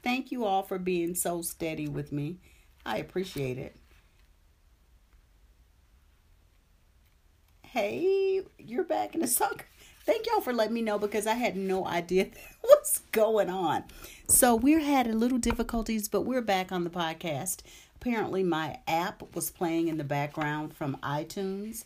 Thank 0.03 0.31
you 0.31 0.43
all 0.43 0.63
for 0.63 0.77
being 0.77 1.15
so 1.15 1.41
steady 1.41 1.87
with 1.87 2.11
me. 2.11 2.37
I 2.85 2.97
appreciate 2.97 3.57
it. 3.57 3.75
Hey, 7.61 8.41
you're 8.59 8.83
back 8.83 9.15
in 9.15 9.21
the 9.21 9.27
soccer. 9.27 9.65
Thank 10.05 10.27
y'all 10.27 10.41
for 10.41 10.51
letting 10.51 10.73
me 10.73 10.81
know 10.81 10.99
because 10.99 11.25
I 11.25 11.35
had 11.35 11.55
no 11.55 11.87
idea 11.87 12.27
what's 12.61 12.99
going 13.13 13.49
on. 13.49 13.85
So 14.27 14.53
we're 14.53 14.81
had 14.81 15.07
a 15.07 15.13
little 15.13 15.37
difficulties, 15.37 16.09
but 16.09 16.21
we're 16.21 16.41
back 16.41 16.73
on 16.73 16.83
the 16.83 16.89
podcast. 16.89 17.61
Apparently, 17.95 18.43
my 18.43 18.79
app 18.85 19.33
was 19.33 19.49
playing 19.49 19.87
in 19.87 19.97
the 19.97 20.03
background 20.03 20.75
from 20.75 20.97
iTunes 21.01 21.85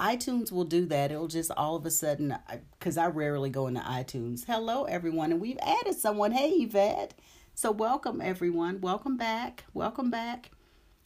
iTunes 0.00 0.52
will 0.52 0.64
do 0.64 0.86
that. 0.86 1.10
It'll 1.10 1.26
just 1.26 1.50
all 1.56 1.74
of 1.74 1.84
a 1.84 1.90
sudden, 1.90 2.36
because 2.78 2.96
I 2.96 3.06
rarely 3.06 3.50
go 3.50 3.66
into 3.66 3.80
iTunes. 3.80 4.44
Hello, 4.46 4.84
everyone. 4.84 5.32
And 5.32 5.40
we've 5.40 5.58
added 5.60 5.96
someone. 5.96 6.30
Hey, 6.30 6.50
Yvette. 6.50 7.14
So, 7.54 7.72
welcome, 7.72 8.20
everyone. 8.20 8.80
Welcome 8.80 9.16
back. 9.16 9.64
Welcome 9.74 10.10
back. 10.10 10.50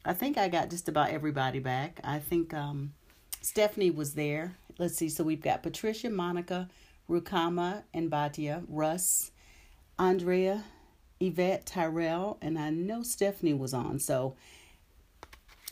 I 0.05 0.13
think 0.13 0.37
I 0.37 0.49
got 0.49 0.69
just 0.69 0.89
about 0.89 1.09
everybody 1.09 1.59
back. 1.59 2.01
I 2.05 2.19
think 2.19 2.53
um, 2.53 2.93
Stephanie 3.41 3.91
was 3.91 4.13
there. 4.13 4.59
Let's 4.79 4.99
see. 4.99 5.09
So, 5.09 5.25
we've 5.25 5.41
got 5.41 5.63
Patricia, 5.63 6.11
Monica, 6.11 6.69
Rukama, 7.09 7.85
and 7.95 8.11
Batia, 8.11 8.65
Russ, 8.69 9.31
Andrea, 9.99 10.65
Yvette, 11.19 11.65
Tyrell, 11.65 12.37
and 12.43 12.59
I 12.59 12.69
know 12.69 13.03
Stephanie 13.03 13.55
was 13.55 13.73
on. 13.73 13.99
So, 13.99 14.37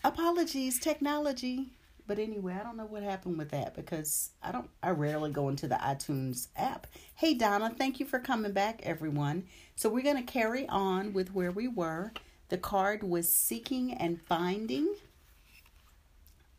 apologies, 0.03 0.81
technology. 0.81 1.73
But 2.11 2.19
anyway, 2.19 2.57
I 2.59 2.65
don't 2.65 2.77
know 2.77 2.87
what 2.87 3.05
happened 3.05 3.39
with 3.39 3.51
that 3.51 3.77
because 3.77 4.31
I 4.43 4.51
don't 4.51 4.69
I 4.83 4.91
rarely 4.91 5.31
go 5.31 5.49
into 5.49 5.69
the 5.69 5.77
iTunes 5.77 6.49
app. 6.57 6.89
Hey 7.15 7.35
Donna, 7.35 7.73
thank 7.79 8.01
you 8.01 8.05
for 8.05 8.19
coming 8.19 8.51
back 8.51 8.81
everyone. 8.83 9.45
So 9.77 9.89
we're 9.89 10.03
going 10.03 10.17
to 10.17 10.25
carry 10.25 10.67
on 10.67 11.13
with 11.13 11.33
where 11.33 11.53
we 11.53 11.69
were. 11.69 12.13
The 12.49 12.59
card 12.59 13.05
was 13.05 13.33
seeking 13.33 13.95
and 13.95 14.21
finding. 14.21 14.93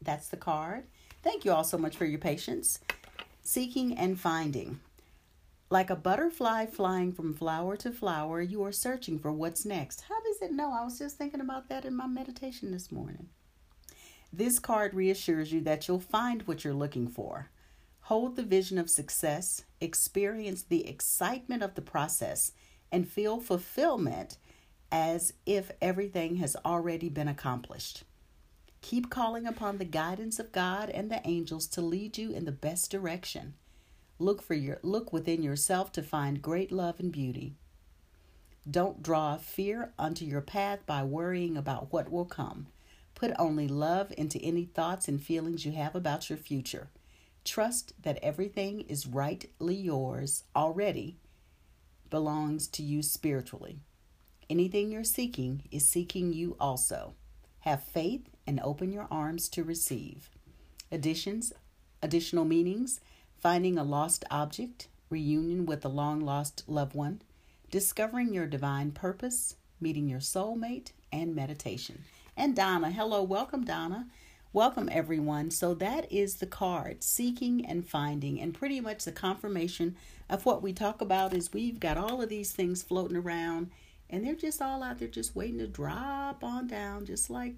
That's 0.02 0.30
the 0.30 0.38
card. 0.38 0.86
Thank 1.22 1.44
you 1.44 1.52
all 1.52 1.66
so 1.66 1.78
much 1.78 1.98
for 1.98 2.06
your 2.06 2.20
patience. 2.20 2.80
Seeking 3.44 3.98
and 3.98 4.18
finding. 4.18 4.80
Like 5.70 5.90
a 5.90 5.98
butterfly 5.98 6.68
flying 6.68 7.12
from 7.12 7.34
flower 7.34 7.76
to 7.76 7.92
flower, 7.92 8.42
you 8.42 8.64
are 8.64 8.72
searching 8.72 9.20
for 9.20 9.34
what's 9.34 9.66
next. 9.66 10.06
How 10.08 10.22
does 10.22 10.42
it 10.42 10.54
know? 10.54 10.72
I 10.72 10.86
was 10.86 10.98
just 10.98 11.18
thinking 11.18 11.42
about 11.42 11.68
that 11.68 11.84
in 11.84 11.94
my 11.94 12.08
meditation 12.08 12.72
this 12.72 12.90
morning. 12.90 13.28
This 14.34 14.60
card 14.60 14.94
reassures 14.94 15.52
you 15.52 15.62
that 15.62 15.88
you'll 15.88 16.00
find 16.00 16.44
what 16.44 16.64
you're 16.64 16.74
looking 16.74 17.08
for. 17.08 17.50
Hold 18.02 18.36
the 18.36 18.44
vision 18.44 18.78
of 18.78 18.90
success, 18.90 19.64
experience 19.80 20.64
the 20.64 20.88
excitement 20.88 21.62
of 21.64 21.76
the 21.76 21.82
process, 21.82 22.54
and 22.92 23.08
feel 23.08 23.40
fulfillment 23.40 24.38
as 24.92 25.34
if 25.46 25.72
everything 25.82 26.38
has 26.38 26.56
already 26.66 27.10
been 27.10 27.28
accomplished. 27.28 28.04
Keep 28.82 29.10
calling 29.10 29.46
upon 29.46 29.78
the 29.78 29.86
guidance 29.86 30.40
of 30.40 30.52
God 30.52 30.90
and 30.90 31.12
the 31.12 31.26
angels 31.28 31.68
to 31.68 31.82
lead 31.82 32.18
you 32.18 32.32
in 32.32 32.46
the 32.46 32.52
best 32.52 32.90
direction. 32.90 33.54
Look 34.18 34.42
for 34.42 34.56
your 34.56 34.80
look 34.82 35.14
within 35.14 35.44
yourself 35.44 35.92
to 35.94 36.04
find 36.04 36.42
great 36.42 36.72
love 36.72 37.00
and 37.00 37.12
beauty. 37.12 37.56
Don't 38.70 39.02
draw 39.02 39.38
fear 39.38 39.94
onto 39.98 40.26
your 40.26 40.42
path 40.42 40.86
by 40.86 41.04
worrying 41.04 41.58
about 41.58 41.92
what 41.92 42.12
will 42.12 42.26
come. 42.26 42.68
Put 43.22 43.34
only 43.38 43.68
love 43.68 44.12
into 44.18 44.40
any 44.42 44.66
thoughts 44.66 45.08
and 45.08 45.22
feelings 45.22 45.64
you 45.64 45.74
have 45.74 45.94
about 45.94 46.28
your 46.28 46.40
future. 46.40 46.90
Trust 47.46 47.94
that 48.02 48.18
everything 48.24 48.82
is 48.82 49.06
rightly 49.06 49.76
yours 49.76 50.44
already, 50.56 51.20
belongs 52.10 52.68
to 52.70 52.82
you 52.82 53.04
spiritually. 53.04 53.82
Anything 54.50 54.92
you're 54.92 55.04
seeking 55.04 55.62
is 55.70 55.88
seeking 55.88 56.34
you 56.34 56.58
also. 56.60 57.14
Have 57.60 57.84
faith 57.84 58.28
and 58.48 58.60
open 58.64 58.92
your 58.92 59.08
arms 59.12 59.50
to 59.50 59.64
receive. 59.64 60.32
Additions, 60.92 61.54
additional 62.02 62.44
meanings, 62.44 63.02
finding 63.38 63.78
a 63.78 63.84
lost 63.84 64.26
object, 64.32 64.88
reunion 65.12 65.68
with 65.68 65.86
a 65.86 65.90
long 65.90 66.22
lost 66.22 66.64
loved 66.68 66.96
one, 66.96 67.22
discovering 67.70 68.34
your 68.34 68.48
divine 68.48 68.90
purpose, 68.90 69.58
meeting 69.80 70.10
your 70.10 70.22
soulmate, 70.22 70.94
and 71.12 71.36
meditation 71.36 72.04
and 72.42 72.56
Donna. 72.56 72.90
Hello, 72.90 73.22
welcome, 73.22 73.64
Donna. 73.64 74.08
Welcome, 74.52 74.90
everyone. 74.92 75.52
So, 75.52 75.76
that 75.76 76.12
is 76.12 76.38
the 76.38 76.48
card 76.48 77.04
seeking 77.04 77.64
and 77.64 77.88
finding, 77.88 78.42
and 78.42 78.52
pretty 78.52 78.82
much 78.82 79.06
the 79.06 79.12
confirmation 79.12 79.96
of 80.28 80.44
what 80.44 80.64
we 80.64 80.74
talk 80.74 81.02
about 81.02 81.36
is 81.36 81.54
we've 81.54 81.80
got 81.80 82.00
all 82.00 82.20
of 82.20 82.30
these 82.30 82.52
things 82.52 82.82
floating 82.82 83.16
around, 83.16 83.70
and 84.10 84.26
they're 84.26 84.34
just 84.34 84.60
all 84.60 84.82
out 84.82 84.98
there 84.98 85.08
just 85.08 85.36
waiting 85.36 85.60
to 85.60 85.68
drop 85.68 86.44
on 86.44 86.66
down, 86.66 87.06
just 87.06 87.30
like 87.30 87.58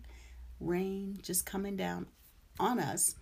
rain 0.59 1.17
just 1.21 1.45
coming 1.45 1.77
down 1.77 2.07
on 2.59 2.77
us. 2.77 3.15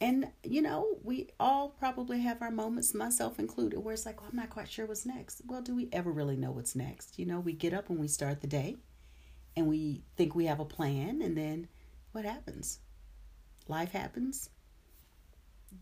And, 0.00 0.28
you 0.44 0.62
know, 0.62 0.98
we 1.02 1.30
all 1.40 1.70
probably 1.70 2.20
have 2.20 2.40
our 2.40 2.52
moments, 2.52 2.94
myself 2.94 3.40
included, 3.40 3.80
where 3.80 3.94
it's 3.94 4.06
like, 4.06 4.20
well, 4.20 4.30
I'm 4.30 4.36
not 4.36 4.50
quite 4.50 4.70
sure 4.70 4.86
what's 4.86 5.04
next. 5.04 5.42
Well, 5.44 5.60
do 5.60 5.74
we 5.74 5.88
ever 5.92 6.12
really 6.12 6.36
know 6.36 6.52
what's 6.52 6.76
next? 6.76 7.18
You 7.18 7.26
know, 7.26 7.40
we 7.40 7.52
get 7.52 7.74
up 7.74 7.88
when 7.88 7.98
we 7.98 8.06
start 8.06 8.42
the 8.42 8.46
day 8.46 8.76
and 9.56 9.66
we 9.66 10.02
think 10.16 10.34
we 10.34 10.46
have 10.46 10.60
a 10.60 10.64
plan, 10.64 11.22
and 11.22 11.36
then 11.36 11.68
what 12.12 12.24
happens? 12.24 12.80
Life 13.68 13.92
happens, 13.92 14.50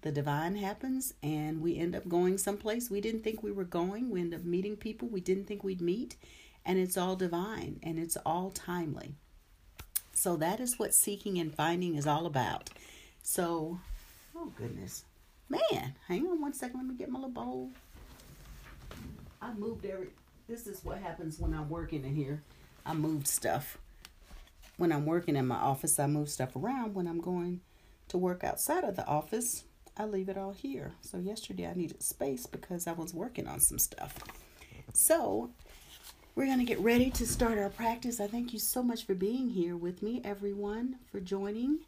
the 0.00 0.12
divine 0.12 0.56
happens, 0.56 1.14
and 1.22 1.60
we 1.60 1.76
end 1.76 1.94
up 1.94 2.08
going 2.08 2.38
someplace 2.38 2.90
we 2.90 3.00
didn't 3.00 3.22
think 3.22 3.42
we 3.42 3.52
were 3.52 3.64
going. 3.64 4.10
We 4.10 4.20
end 4.20 4.34
up 4.34 4.44
meeting 4.44 4.76
people 4.76 5.08
we 5.08 5.20
didn't 5.20 5.46
think 5.46 5.62
we'd 5.62 5.80
meet, 5.80 6.16
and 6.64 6.78
it's 6.78 6.96
all 6.96 7.16
divine 7.16 7.78
and 7.82 7.98
it's 7.98 8.16
all 8.24 8.50
timely. 8.50 9.14
So 10.12 10.36
that 10.36 10.60
is 10.60 10.78
what 10.78 10.94
seeking 10.94 11.38
and 11.38 11.54
finding 11.54 11.96
is 11.96 12.06
all 12.06 12.26
about. 12.26 12.70
So, 13.22 13.80
oh 14.36 14.52
goodness. 14.56 15.04
Man, 15.48 15.94
hang 16.08 16.26
on 16.26 16.40
one 16.40 16.54
second. 16.54 16.78
Let 16.78 16.86
me 16.86 16.94
get 16.94 17.10
my 17.10 17.18
little 17.18 17.30
bowl. 17.30 17.70
I 19.40 19.52
moved 19.52 19.84
every. 19.84 20.08
This 20.48 20.66
is 20.66 20.84
what 20.84 20.98
happens 20.98 21.38
when 21.38 21.52
I'm 21.52 21.68
working 21.68 22.04
in 22.04 22.14
here. 22.14 22.42
I 22.84 22.94
moved 22.94 23.28
stuff. 23.28 23.78
When 24.76 24.92
I'm 24.92 25.06
working 25.06 25.36
in 25.36 25.46
my 25.46 25.56
office, 25.56 25.98
I 25.98 26.06
move 26.06 26.28
stuff 26.28 26.56
around. 26.56 26.94
When 26.94 27.06
I'm 27.06 27.20
going 27.20 27.60
to 28.08 28.18
work 28.18 28.42
outside 28.42 28.84
of 28.84 28.96
the 28.96 29.06
office, 29.06 29.64
I 29.96 30.04
leave 30.04 30.28
it 30.28 30.38
all 30.38 30.52
here. 30.52 30.92
So 31.00 31.18
yesterday 31.18 31.66
I 31.66 31.74
needed 31.74 32.02
space 32.02 32.46
because 32.46 32.86
I 32.86 32.92
was 32.92 33.14
working 33.14 33.46
on 33.46 33.60
some 33.60 33.78
stuff. 33.78 34.18
So 34.94 35.50
we're 36.34 36.46
going 36.46 36.58
to 36.58 36.64
get 36.64 36.80
ready 36.80 37.10
to 37.10 37.26
start 37.26 37.58
our 37.58 37.68
practice. 37.68 38.18
I 38.18 38.26
thank 38.26 38.52
you 38.52 38.58
so 38.58 38.82
much 38.82 39.04
for 39.04 39.14
being 39.14 39.50
here 39.50 39.76
with 39.76 40.02
me, 40.02 40.22
everyone, 40.24 40.96
for 41.10 41.20
joining. 41.20 41.80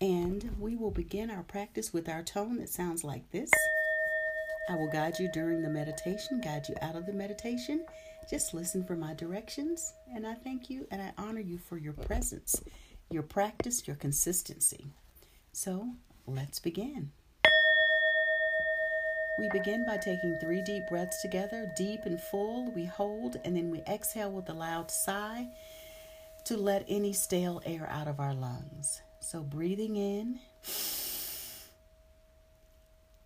And 0.00 0.54
we 0.58 0.76
will 0.76 0.92
begin 0.92 1.30
our 1.30 1.42
practice 1.42 1.92
with 1.92 2.08
our 2.08 2.22
tone 2.22 2.58
that 2.58 2.68
sounds 2.68 3.02
like 3.02 3.28
this. 3.32 3.50
I 4.70 4.74
will 4.74 4.90
guide 4.90 5.18
you 5.18 5.28
during 5.32 5.62
the 5.62 5.68
meditation, 5.68 6.40
guide 6.40 6.68
you 6.68 6.76
out 6.80 6.94
of 6.94 7.06
the 7.06 7.12
meditation, 7.12 7.84
just 8.30 8.52
listen 8.52 8.84
for 8.84 8.94
my 8.94 9.14
directions, 9.14 9.94
and 10.14 10.26
I 10.26 10.34
thank 10.34 10.68
you 10.68 10.86
and 10.90 11.00
I 11.00 11.12
honor 11.16 11.40
you 11.40 11.58
for 11.58 11.78
your 11.78 11.94
presence, 11.94 12.62
your 13.10 13.22
practice, 13.22 13.86
your 13.86 13.96
consistency. 13.96 14.92
So 15.52 15.88
let's 16.26 16.60
begin. 16.60 17.12
We 19.38 19.48
begin 19.50 19.86
by 19.86 19.96
taking 19.98 20.36
three 20.40 20.62
deep 20.62 20.82
breaths 20.88 21.22
together, 21.22 21.72
deep 21.76 22.00
and 22.04 22.20
full. 22.20 22.70
We 22.74 22.84
hold 22.84 23.36
and 23.44 23.56
then 23.56 23.70
we 23.70 23.80
exhale 23.88 24.32
with 24.32 24.50
a 24.50 24.54
loud 24.54 24.90
sigh 24.90 25.46
to 26.46 26.56
let 26.56 26.84
any 26.88 27.12
stale 27.12 27.62
air 27.64 27.88
out 27.90 28.08
of 28.08 28.20
our 28.20 28.34
lungs. 28.34 29.00
So 29.20 29.42
breathing 29.42 29.96
in 29.96 30.40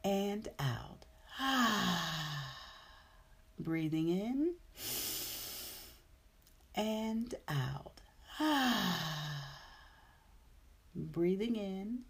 and 0.04 0.48
out. 0.60 1.06
Ah. 1.44 2.31
Breathing 3.62 4.08
in 4.08 4.54
and 6.74 7.34
out. 7.48 8.00
Breathing 10.94 11.56
in 11.56 12.00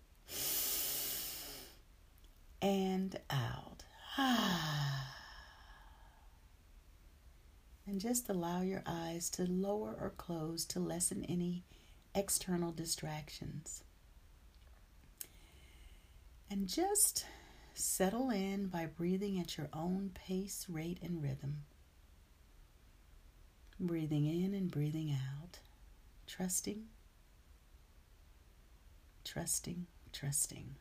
and 2.61 3.19
out. 3.31 3.85
and 7.87 8.01
just 8.01 8.29
allow 8.29 8.61
your 8.63 8.83
eyes 8.87 9.31
to 9.31 9.45
lower 9.45 9.97
or 10.01 10.11
close 10.17 10.65
to 10.67 10.81
lessen 10.81 11.25
any 11.29 11.65
external 12.15 12.73
distractions. 12.73 13.83
And 16.51 16.69
just 16.69 17.25
settle 17.75 18.31
in 18.31 18.67
by 18.69 18.87
breathing 18.87 19.39
at 19.39 19.57
your 19.57 19.69
own 19.73 20.11
pace, 20.15 20.67
rate, 20.69 20.99
and 21.03 21.23
rhythm. 21.23 21.65
Breathing 23.79 24.27
in 24.27 24.55
and 24.55 24.71
breathing 24.71 25.11
out. 25.11 25.59
Trusting, 26.27 26.85
trusting, 29.25 29.87
trusting. 30.13 30.77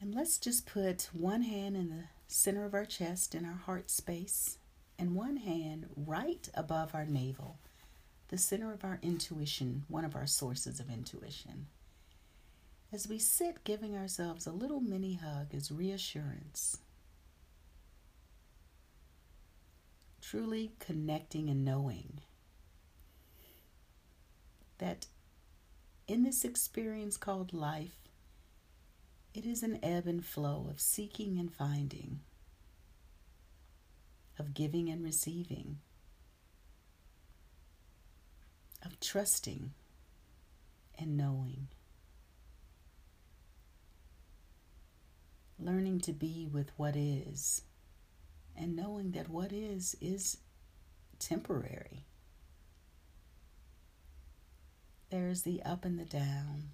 And 0.00 0.14
let's 0.14 0.38
just 0.38 0.66
put 0.66 1.10
one 1.12 1.42
hand 1.42 1.76
in 1.76 1.90
the 1.90 2.04
center 2.26 2.64
of 2.64 2.74
our 2.74 2.86
chest 2.86 3.34
in 3.34 3.44
our 3.44 3.52
heart 3.66 3.90
space 3.90 4.56
and 4.98 5.14
one 5.14 5.36
hand 5.36 5.86
right 5.96 6.48
above 6.54 6.94
our 6.94 7.04
navel, 7.04 7.58
the 8.28 8.38
center 8.38 8.72
of 8.72 8.84
our 8.84 8.98
intuition, 9.02 9.84
one 9.88 10.04
of 10.04 10.14
our 10.14 10.26
sources 10.26 10.80
of 10.80 10.90
intuition. 10.90 11.66
As 12.92 13.06
we 13.06 13.20
sit, 13.20 13.62
giving 13.62 13.96
ourselves 13.96 14.46
a 14.46 14.52
little 14.52 14.80
mini 14.80 15.14
hug 15.14 15.54
as 15.54 15.70
reassurance, 15.70 16.78
truly 20.20 20.72
connecting 20.80 21.48
and 21.48 21.64
knowing 21.64 22.20
that 24.78 25.06
in 26.08 26.24
this 26.24 26.44
experience 26.44 27.16
called 27.16 27.52
life, 27.52 27.96
it 29.34 29.46
is 29.46 29.62
an 29.62 29.78
ebb 29.84 30.08
and 30.08 30.24
flow 30.24 30.66
of 30.68 30.80
seeking 30.80 31.38
and 31.38 31.52
finding, 31.54 32.20
of 34.36 34.52
giving 34.52 34.88
and 34.88 35.04
receiving, 35.04 35.78
of 38.84 38.98
trusting 38.98 39.74
and 40.98 41.16
knowing. 41.16 41.68
Learning 45.60 46.00
to 46.00 46.12
be 46.12 46.48
with 46.50 46.70
what 46.76 46.96
is 46.96 47.62
and 48.56 48.74
knowing 48.74 49.12
that 49.12 49.28
what 49.28 49.52
is 49.52 49.94
is 50.00 50.38
temporary. 51.18 52.04
There's 55.10 55.42
the 55.42 55.62
up 55.62 55.84
and 55.84 55.98
the 55.98 56.04
down 56.04 56.70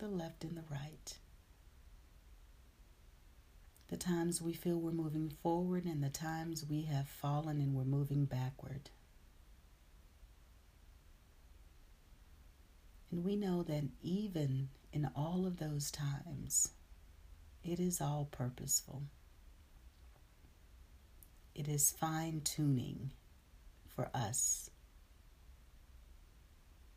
the 0.00 0.08
left 0.08 0.44
and 0.44 0.56
the 0.56 0.64
right. 0.70 1.16
The 3.88 3.96
times 3.96 4.40
we 4.40 4.54
feel 4.54 4.80
we're 4.80 4.92
moving 4.92 5.30
forward 5.42 5.84
and 5.84 6.02
the 6.02 6.08
times 6.08 6.64
we 6.68 6.82
have 6.82 7.08
fallen 7.08 7.60
and 7.60 7.74
we're 7.74 7.84
moving 7.84 8.24
backward. 8.24 8.90
And 13.10 13.24
we 13.24 13.36
know 13.36 13.62
that 13.64 13.84
even 14.02 14.68
in 14.92 15.10
all 15.14 15.46
of 15.46 15.58
those 15.58 15.90
times, 15.90 16.70
it 17.62 17.78
is 17.78 18.00
all 18.00 18.28
purposeful. 18.30 19.04
It 21.54 21.68
is 21.68 21.94
fine 21.98 22.40
tuning 22.42 23.12
for 23.94 24.08
us 24.14 24.70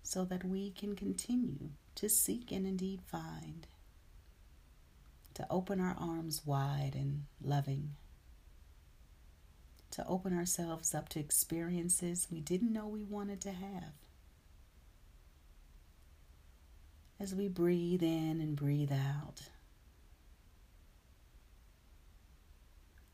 so 0.04 0.26
that 0.26 0.44
we 0.44 0.72
can 0.72 0.96
continue 0.96 1.70
to 1.96 2.10
seek 2.10 2.52
and 2.52 2.66
indeed 2.66 3.02
find, 3.06 3.68
to 5.34 5.46
open 5.50 5.80
our 5.80 5.96
arms 6.00 6.44
wide 6.46 6.92
and 6.94 7.24
loving, 7.42 7.96
to 9.92 10.06
open 10.08 10.38
ourselves 10.38 10.94
up 10.94 11.10
to 11.10 11.20
experiences 11.20 12.28
we 12.32 12.40
didn't 12.40 12.74
know 12.74 12.88
we 12.88 13.04
wanted 13.04 13.42
to 13.42 13.52
have. 13.52 13.94
As 17.24 17.34
we 17.34 17.48
breathe 17.48 18.04
in 18.04 18.42
and 18.42 18.54
breathe 18.54 18.92
out, 18.92 19.44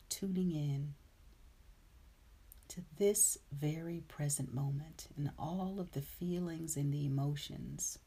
tuning 0.09 0.51
in 0.51 0.95
to 2.69 2.81
this 2.97 3.37
very 3.51 4.01
present 4.07 4.51
moment 4.51 5.09
and 5.15 5.29
all 5.37 5.79
of 5.79 5.91
the 5.91 6.01
feelings 6.01 6.75
and 6.75 6.91
the 6.91 7.05
emotions 7.05 7.99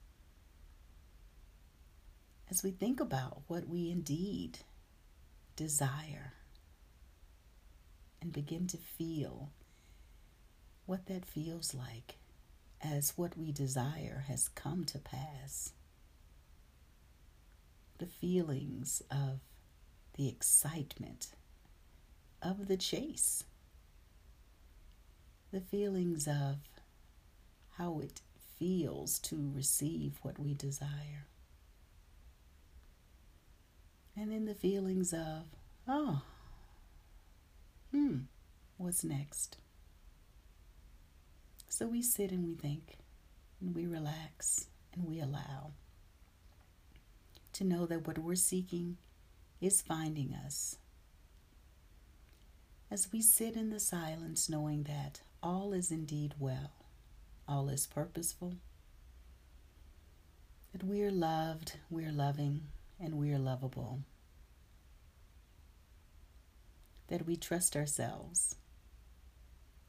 as 2.51 2.65
we 2.65 2.73
think 2.73 2.99
about 2.99 3.43
what 3.47 3.69
we 3.69 3.89
indeed 3.89 4.59
desire 5.55 6.33
and 8.21 8.33
begin 8.33 8.67
to 8.67 8.77
feel 8.77 9.51
what 10.85 11.07
that 11.07 11.25
feels 11.25 11.73
like 11.73 12.17
as 12.81 13.13
what 13.15 13.39
we 13.39 13.53
desire 13.53 14.25
has 14.27 14.49
come 14.49 14.85
to 14.85 14.99
pass. 14.99 15.73
The 18.03 18.09
feelings 18.09 19.01
of 19.13 19.39
the 20.15 20.29
excitement 20.29 21.29
of 22.43 22.67
the 22.67 22.77
chase, 22.77 23.45
the 25.53 25.61
feelings 25.61 26.27
of 26.27 26.57
how 27.79 28.01
it 28.01 28.21
feels 28.59 29.21
to 29.21 29.53
receive 29.55 30.19
what 30.23 30.37
we 30.37 30.53
desire. 30.53 31.29
And 34.17 34.33
then 34.33 34.47
the 34.47 34.57
feelings 34.57 35.13
of, 35.13 35.45
oh, 35.87 36.23
hmm, 37.93 38.17
what's 38.79 39.05
next? 39.05 39.59
So 41.69 41.87
we 41.87 42.03
sit 42.03 42.33
and 42.33 42.45
we 42.45 42.57
think 42.57 42.99
and 43.61 43.77
we 43.77 43.87
relax 43.87 44.67
and 44.93 45.05
we 45.05 45.21
allow 45.21 45.75
to 47.63 47.69
know 47.69 47.87
that 47.87 48.07
what 48.07 48.19
we're 48.19 48.35
seeking 48.35 48.97
is 49.61 49.81
finding 49.81 50.35
us. 50.35 50.77
As 52.91 53.11
we 53.13 53.23
sit 53.23 53.55
in 53.55 53.71
the 53.71 53.81
silence, 53.81 54.49
knowing 54.49 54.83
that 54.85 55.21
all 55.43 55.73
is 55.73 55.91
indeed 55.91 56.35
well, 56.39 56.73
all 57.49 57.69
is 57.69 57.87
purposeful, 57.87 58.55
that 60.73 60.83
we 60.85 61.03
are 61.03 61.11
loved, 61.11 61.77
we 61.89 62.05
are 62.05 62.13
loving, 62.13 62.63
and 63.01 63.15
we 63.15 63.33
are 63.33 63.39
lovable. 63.39 64.01
That 67.09 67.27
we 67.27 67.37
trust 67.37 67.77
ourselves. 67.77 68.57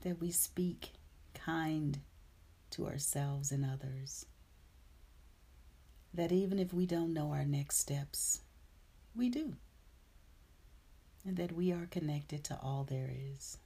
That 0.02 0.20
we 0.22 0.32
speak 0.32 0.92
kind 1.34 2.00
to 2.72 2.86
ourselves 2.86 3.52
and 3.52 3.66
others. 3.66 4.26
That 6.14 6.32
even 6.32 6.60
if 6.60 6.74
we 6.74 6.86
don't 6.86 7.14
know 7.14 7.32
our 7.32 7.46
next 7.46 7.78
steps, 7.78 8.42
we 9.16 9.30
do. 9.30 9.56
And 11.26 11.38
that 11.38 11.54
we 11.54 11.72
are 11.72 11.88
connected 11.90 12.44
to 12.46 12.60
all 12.62 12.84
there 12.84 13.12
is. 13.12 13.58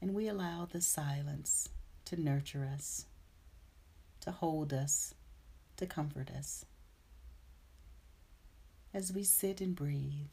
And 0.00 0.14
we 0.14 0.28
allow 0.28 0.68
the 0.70 0.80
silence 0.80 1.68
to 2.04 2.20
nurture 2.20 2.68
us, 2.72 3.06
to 4.20 4.30
hold 4.30 4.72
us, 4.72 5.14
to 5.76 5.86
comfort 5.86 6.30
us 6.30 6.64
as 8.94 9.12
we 9.12 9.22
sit 9.22 9.60
and 9.60 9.76
breathe, 9.76 10.26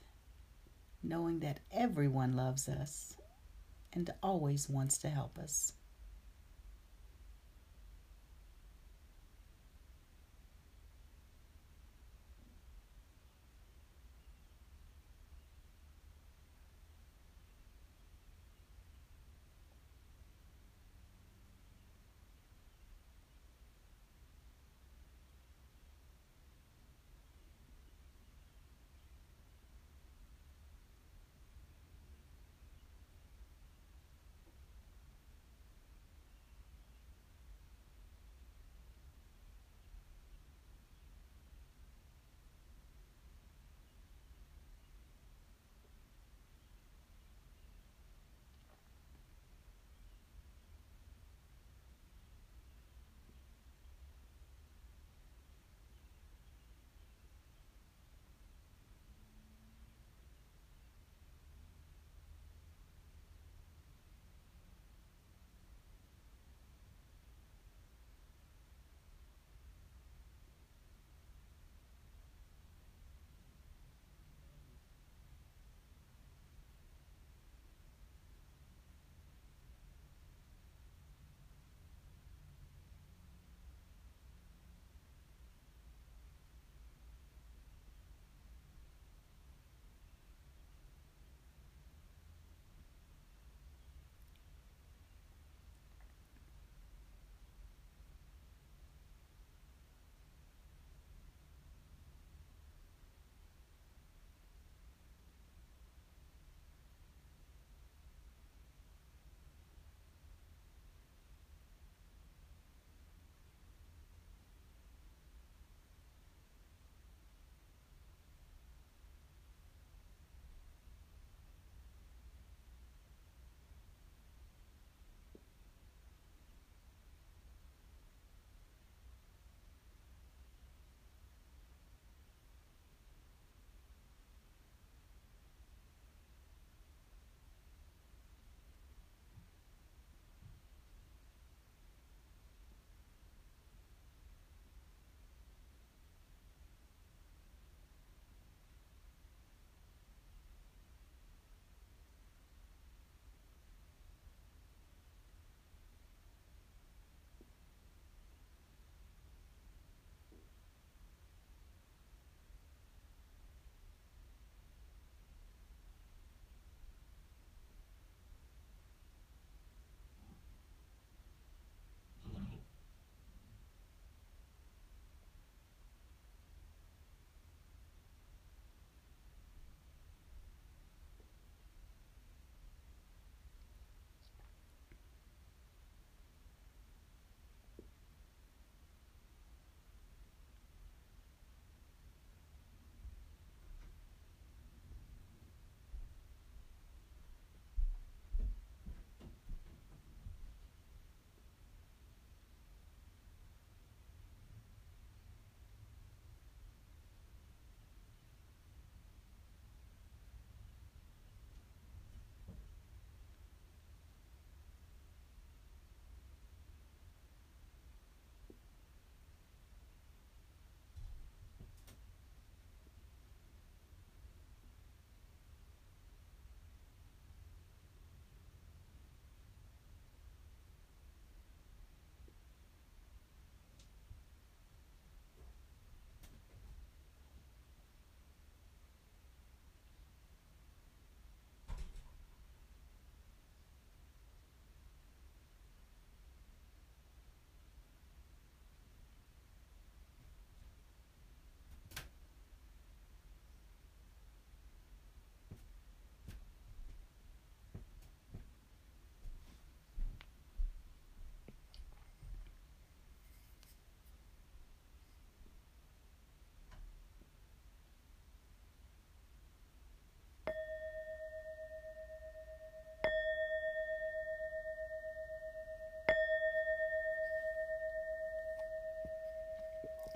knowing 1.04 1.40
that 1.40 1.60
everyone 1.72 2.36
loves 2.36 2.68
us 2.68 3.16
and 3.94 4.12
always 4.24 4.70
wants 4.70 4.98
to 4.98 5.10
help 5.10 5.38
us. 5.38 5.74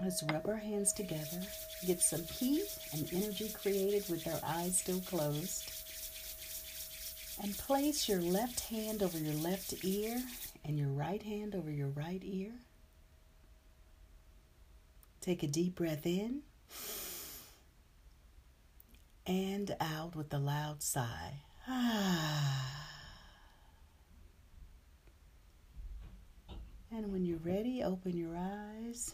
Let's 0.10 0.24
rub 0.24 0.48
our 0.48 0.56
hands 0.56 0.92
together, 0.92 1.40
get 1.86 2.02
some 2.02 2.24
heat 2.24 2.66
and 2.94 3.08
energy 3.14 3.48
created 3.50 4.10
with 4.10 4.26
our 4.26 4.40
eyes 4.44 4.80
still 4.80 5.02
closed. 5.02 5.72
And 7.44 7.56
place 7.56 8.10
your 8.10 8.20
left 8.20 8.62
hand 8.62 9.04
over 9.04 9.20
your 9.20 9.36
left 9.36 9.86
ear 9.86 10.20
and 10.66 10.80
your 10.80 10.88
right 10.88 11.22
hand 11.22 11.54
over 11.54 11.70
your 11.70 11.90
right 11.90 12.24
ear. 12.26 12.50
Take 15.22 15.44
a 15.44 15.48
deep 15.48 15.76
breath 15.76 16.08
in 16.08 16.42
and 19.28 19.76
out 19.80 20.16
with 20.16 20.34
a 20.34 20.40
loud 20.40 20.82
sigh. 20.82 21.34
And 26.92 27.14
when 27.14 27.24
you're 27.24 27.38
ready, 27.38 27.84
open 27.84 28.18
your 28.18 28.36
eyes. 28.36 29.14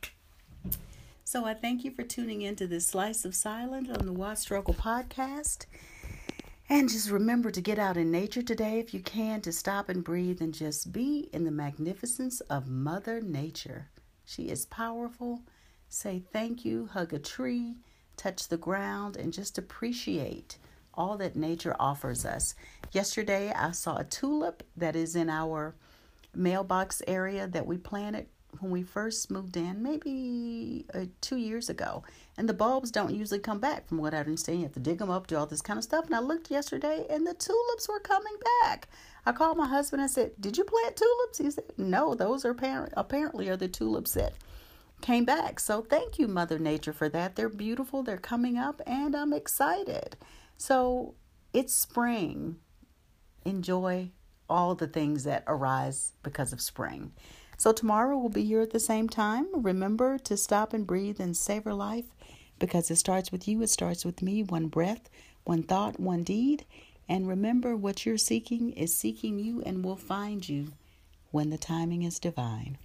So 1.31 1.45
I 1.45 1.53
thank 1.53 1.85
you 1.85 1.91
for 1.91 2.03
tuning 2.03 2.41
in 2.41 2.57
to 2.57 2.67
this 2.67 2.87
slice 2.87 3.23
of 3.23 3.33
silence 3.33 3.89
on 3.89 4.05
the 4.05 4.11
Watch 4.11 4.39
Struggle 4.39 4.73
podcast. 4.73 5.65
And 6.67 6.89
just 6.89 7.09
remember 7.09 7.51
to 7.51 7.61
get 7.61 7.79
out 7.79 7.95
in 7.95 8.11
nature 8.11 8.41
today 8.41 8.79
if 8.79 8.93
you 8.93 8.99
can, 8.99 9.39
to 9.43 9.53
stop 9.53 9.87
and 9.87 10.03
breathe 10.03 10.41
and 10.41 10.53
just 10.53 10.91
be 10.91 11.29
in 11.31 11.45
the 11.45 11.49
magnificence 11.51 12.41
of 12.49 12.67
Mother 12.67 13.21
Nature. 13.21 13.87
She 14.25 14.49
is 14.49 14.65
powerful. 14.65 15.43
Say 15.87 16.21
thank 16.33 16.65
you, 16.65 16.89
hug 16.91 17.13
a 17.13 17.19
tree, 17.19 17.77
touch 18.17 18.49
the 18.49 18.57
ground, 18.57 19.15
and 19.15 19.31
just 19.31 19.57
appreciate 19.57 20.57
all 20.93 21.15
that 21.15 21.37
nature 21.37 21.77
offers 21.79 22.25
us. 22.25 22.55
Yesterday, 22.91 23.53
I 23.53 23.71
saw 23.71 23.95
a 23.95 24.03
tulip 24.03 24.63
that 24.75 24.97
is 24.97 25.15
in 25.15 25.29
our 25.29 25.75
mailbox 26.35 27.01
area 27.07 27.47
that 27.47 27.65
we 27.65 27.77
planted 27.77 28.27
when 28.59 28.71
we 28.71 28.83
first 28.83 29.31
moved 29.31 29.57
in, 29.57 29.81
maybe 29.81 30.85
uh, 30.93 31.05
two 31.21 31.37
years 31.37 31.69
ago. 31.69 32.03
And 32.37 32.47
the 32.47 32.53
bulbs 32.53 32.91
don't 32.91 33.13
usually 33.13 33.39
come 33.39 33.59
back, 33.59 33.87
from 33.87 33.97
what 33.97 34.13
I 34.13 34.19
understand. 34.19 34.59
You 34.59 34.65
have 34.65 34.73
to 34.73 34.79
dig 34.79 34.99
them 34.99 35.09
up, 35.09 35.27
do 35.27 35.37
all 35.37 35.45
this 35.45 35.61
kind 35.61 35.77
of 35.77 35.83
stuff. 35.83 36.05
And 36.05 36.15
I 36.15 36.19
looked 36.19 36.51
yesterday, 36.51 37.05
and 37.09 37.25
the 37.25 37.33
tulips 37.33 37.87
were 37.87 37.99
coming 37.99 38.35
back. 38.63 38.87
I 39.25 39.31
called 39.31 39.57
my 39.57 39.67
husband. 39.67 40.01
I 40.01 40.07
said, 40.07 40.31
"Did 40.39 40.57
you 40.57 40.63
plant 40.63 40.95
tulips?" 40.95 41.37
He 41.37 41.51
said, 41.51 41.65
"No, 41.77 42.15
those 42.15 42.45
are 42.45 42.51
apparent, 42.51 42.93
apparently 42.97 43.49
are 43.49 43.57
the 43.57 43.67
tulips 43.67 44.13
that 44.13 44.33
came 45.01 45.25
back." 45.25 45.59
So 45.59 45.81
thank 45.81 46.17
you, 46.17 46.27
Mother 46.27 46.57
Nature, 46.59 46.93
for 46.93 47.09
that. 47.09 47.35
They're 47.35 47.49
beautiful. 47.49 48.03
They're 48.03 48.17
coming 48.17 48.57
up, 48.57 48.81
and 48.87 49.15
I'm 49.15 49.33
excited. 49.33 50.17
So 50.57 51.15
it's 51.53 51.73
spring. 51.73 52.57
Enjoy 53.45 54.11
all 54.49 54.75
the 54.75 54.87
things 54.87 55.23
that 55.23 55.43
arise 55.47 56.13
because 56.23 56.51
of 56.51 56.61
spring. 56.61 57.13
So 57.61 57.71
tomorrow 57.71 58.17
we'll 58.17 58.29
be 58.29 58.43
here 58.43 58.61
at 58.61 58.71
the 58.71 58.79
same 58.79 59.07
time. 59.07 59.45
Remember 59.53 60.17
to 60.17 60.35
stop 60.35 60.73
and 60.73 60.87
breathe 60.87 61.19
and 61.19 61.37
savor 61.37 61.75
life 61.75 62.05
because 62.57 62.89
it 62.89 62.95
starts 62.95 63.31
with 63.31 63.47
you, 63.47 63.61
it 63.61 63.69
starts 63.69 64.03
with 64.03 64.23
me. 64.23 64.41
One 64.41 64.65
breath, 64.65 65.11
one 65.43 65.61
thought, 65.61 65.99
one 65.99 66.23
deed. 66.23 66.65
And 67.07 67.27
remember 67.27 67.77
what 67.77 68.03
you're 68.03 68.17
seeking 68.17 68.71
is 68.71 68.97
seeking 68.97 69.37
you 69.37 69.61
and 69.63 69.85
will 69.85 69.95
find 69.95 70.49
you 70.49 70.69
when 71.29 71.51
the 71.51 71.57
timing 71.59 72.01
is 72.01 72.17
divine. 72.17 72.79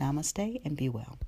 Namaste 0.00 0.62
and 0.64 0.74
be 0.74 0.88
well. 0.88 1.18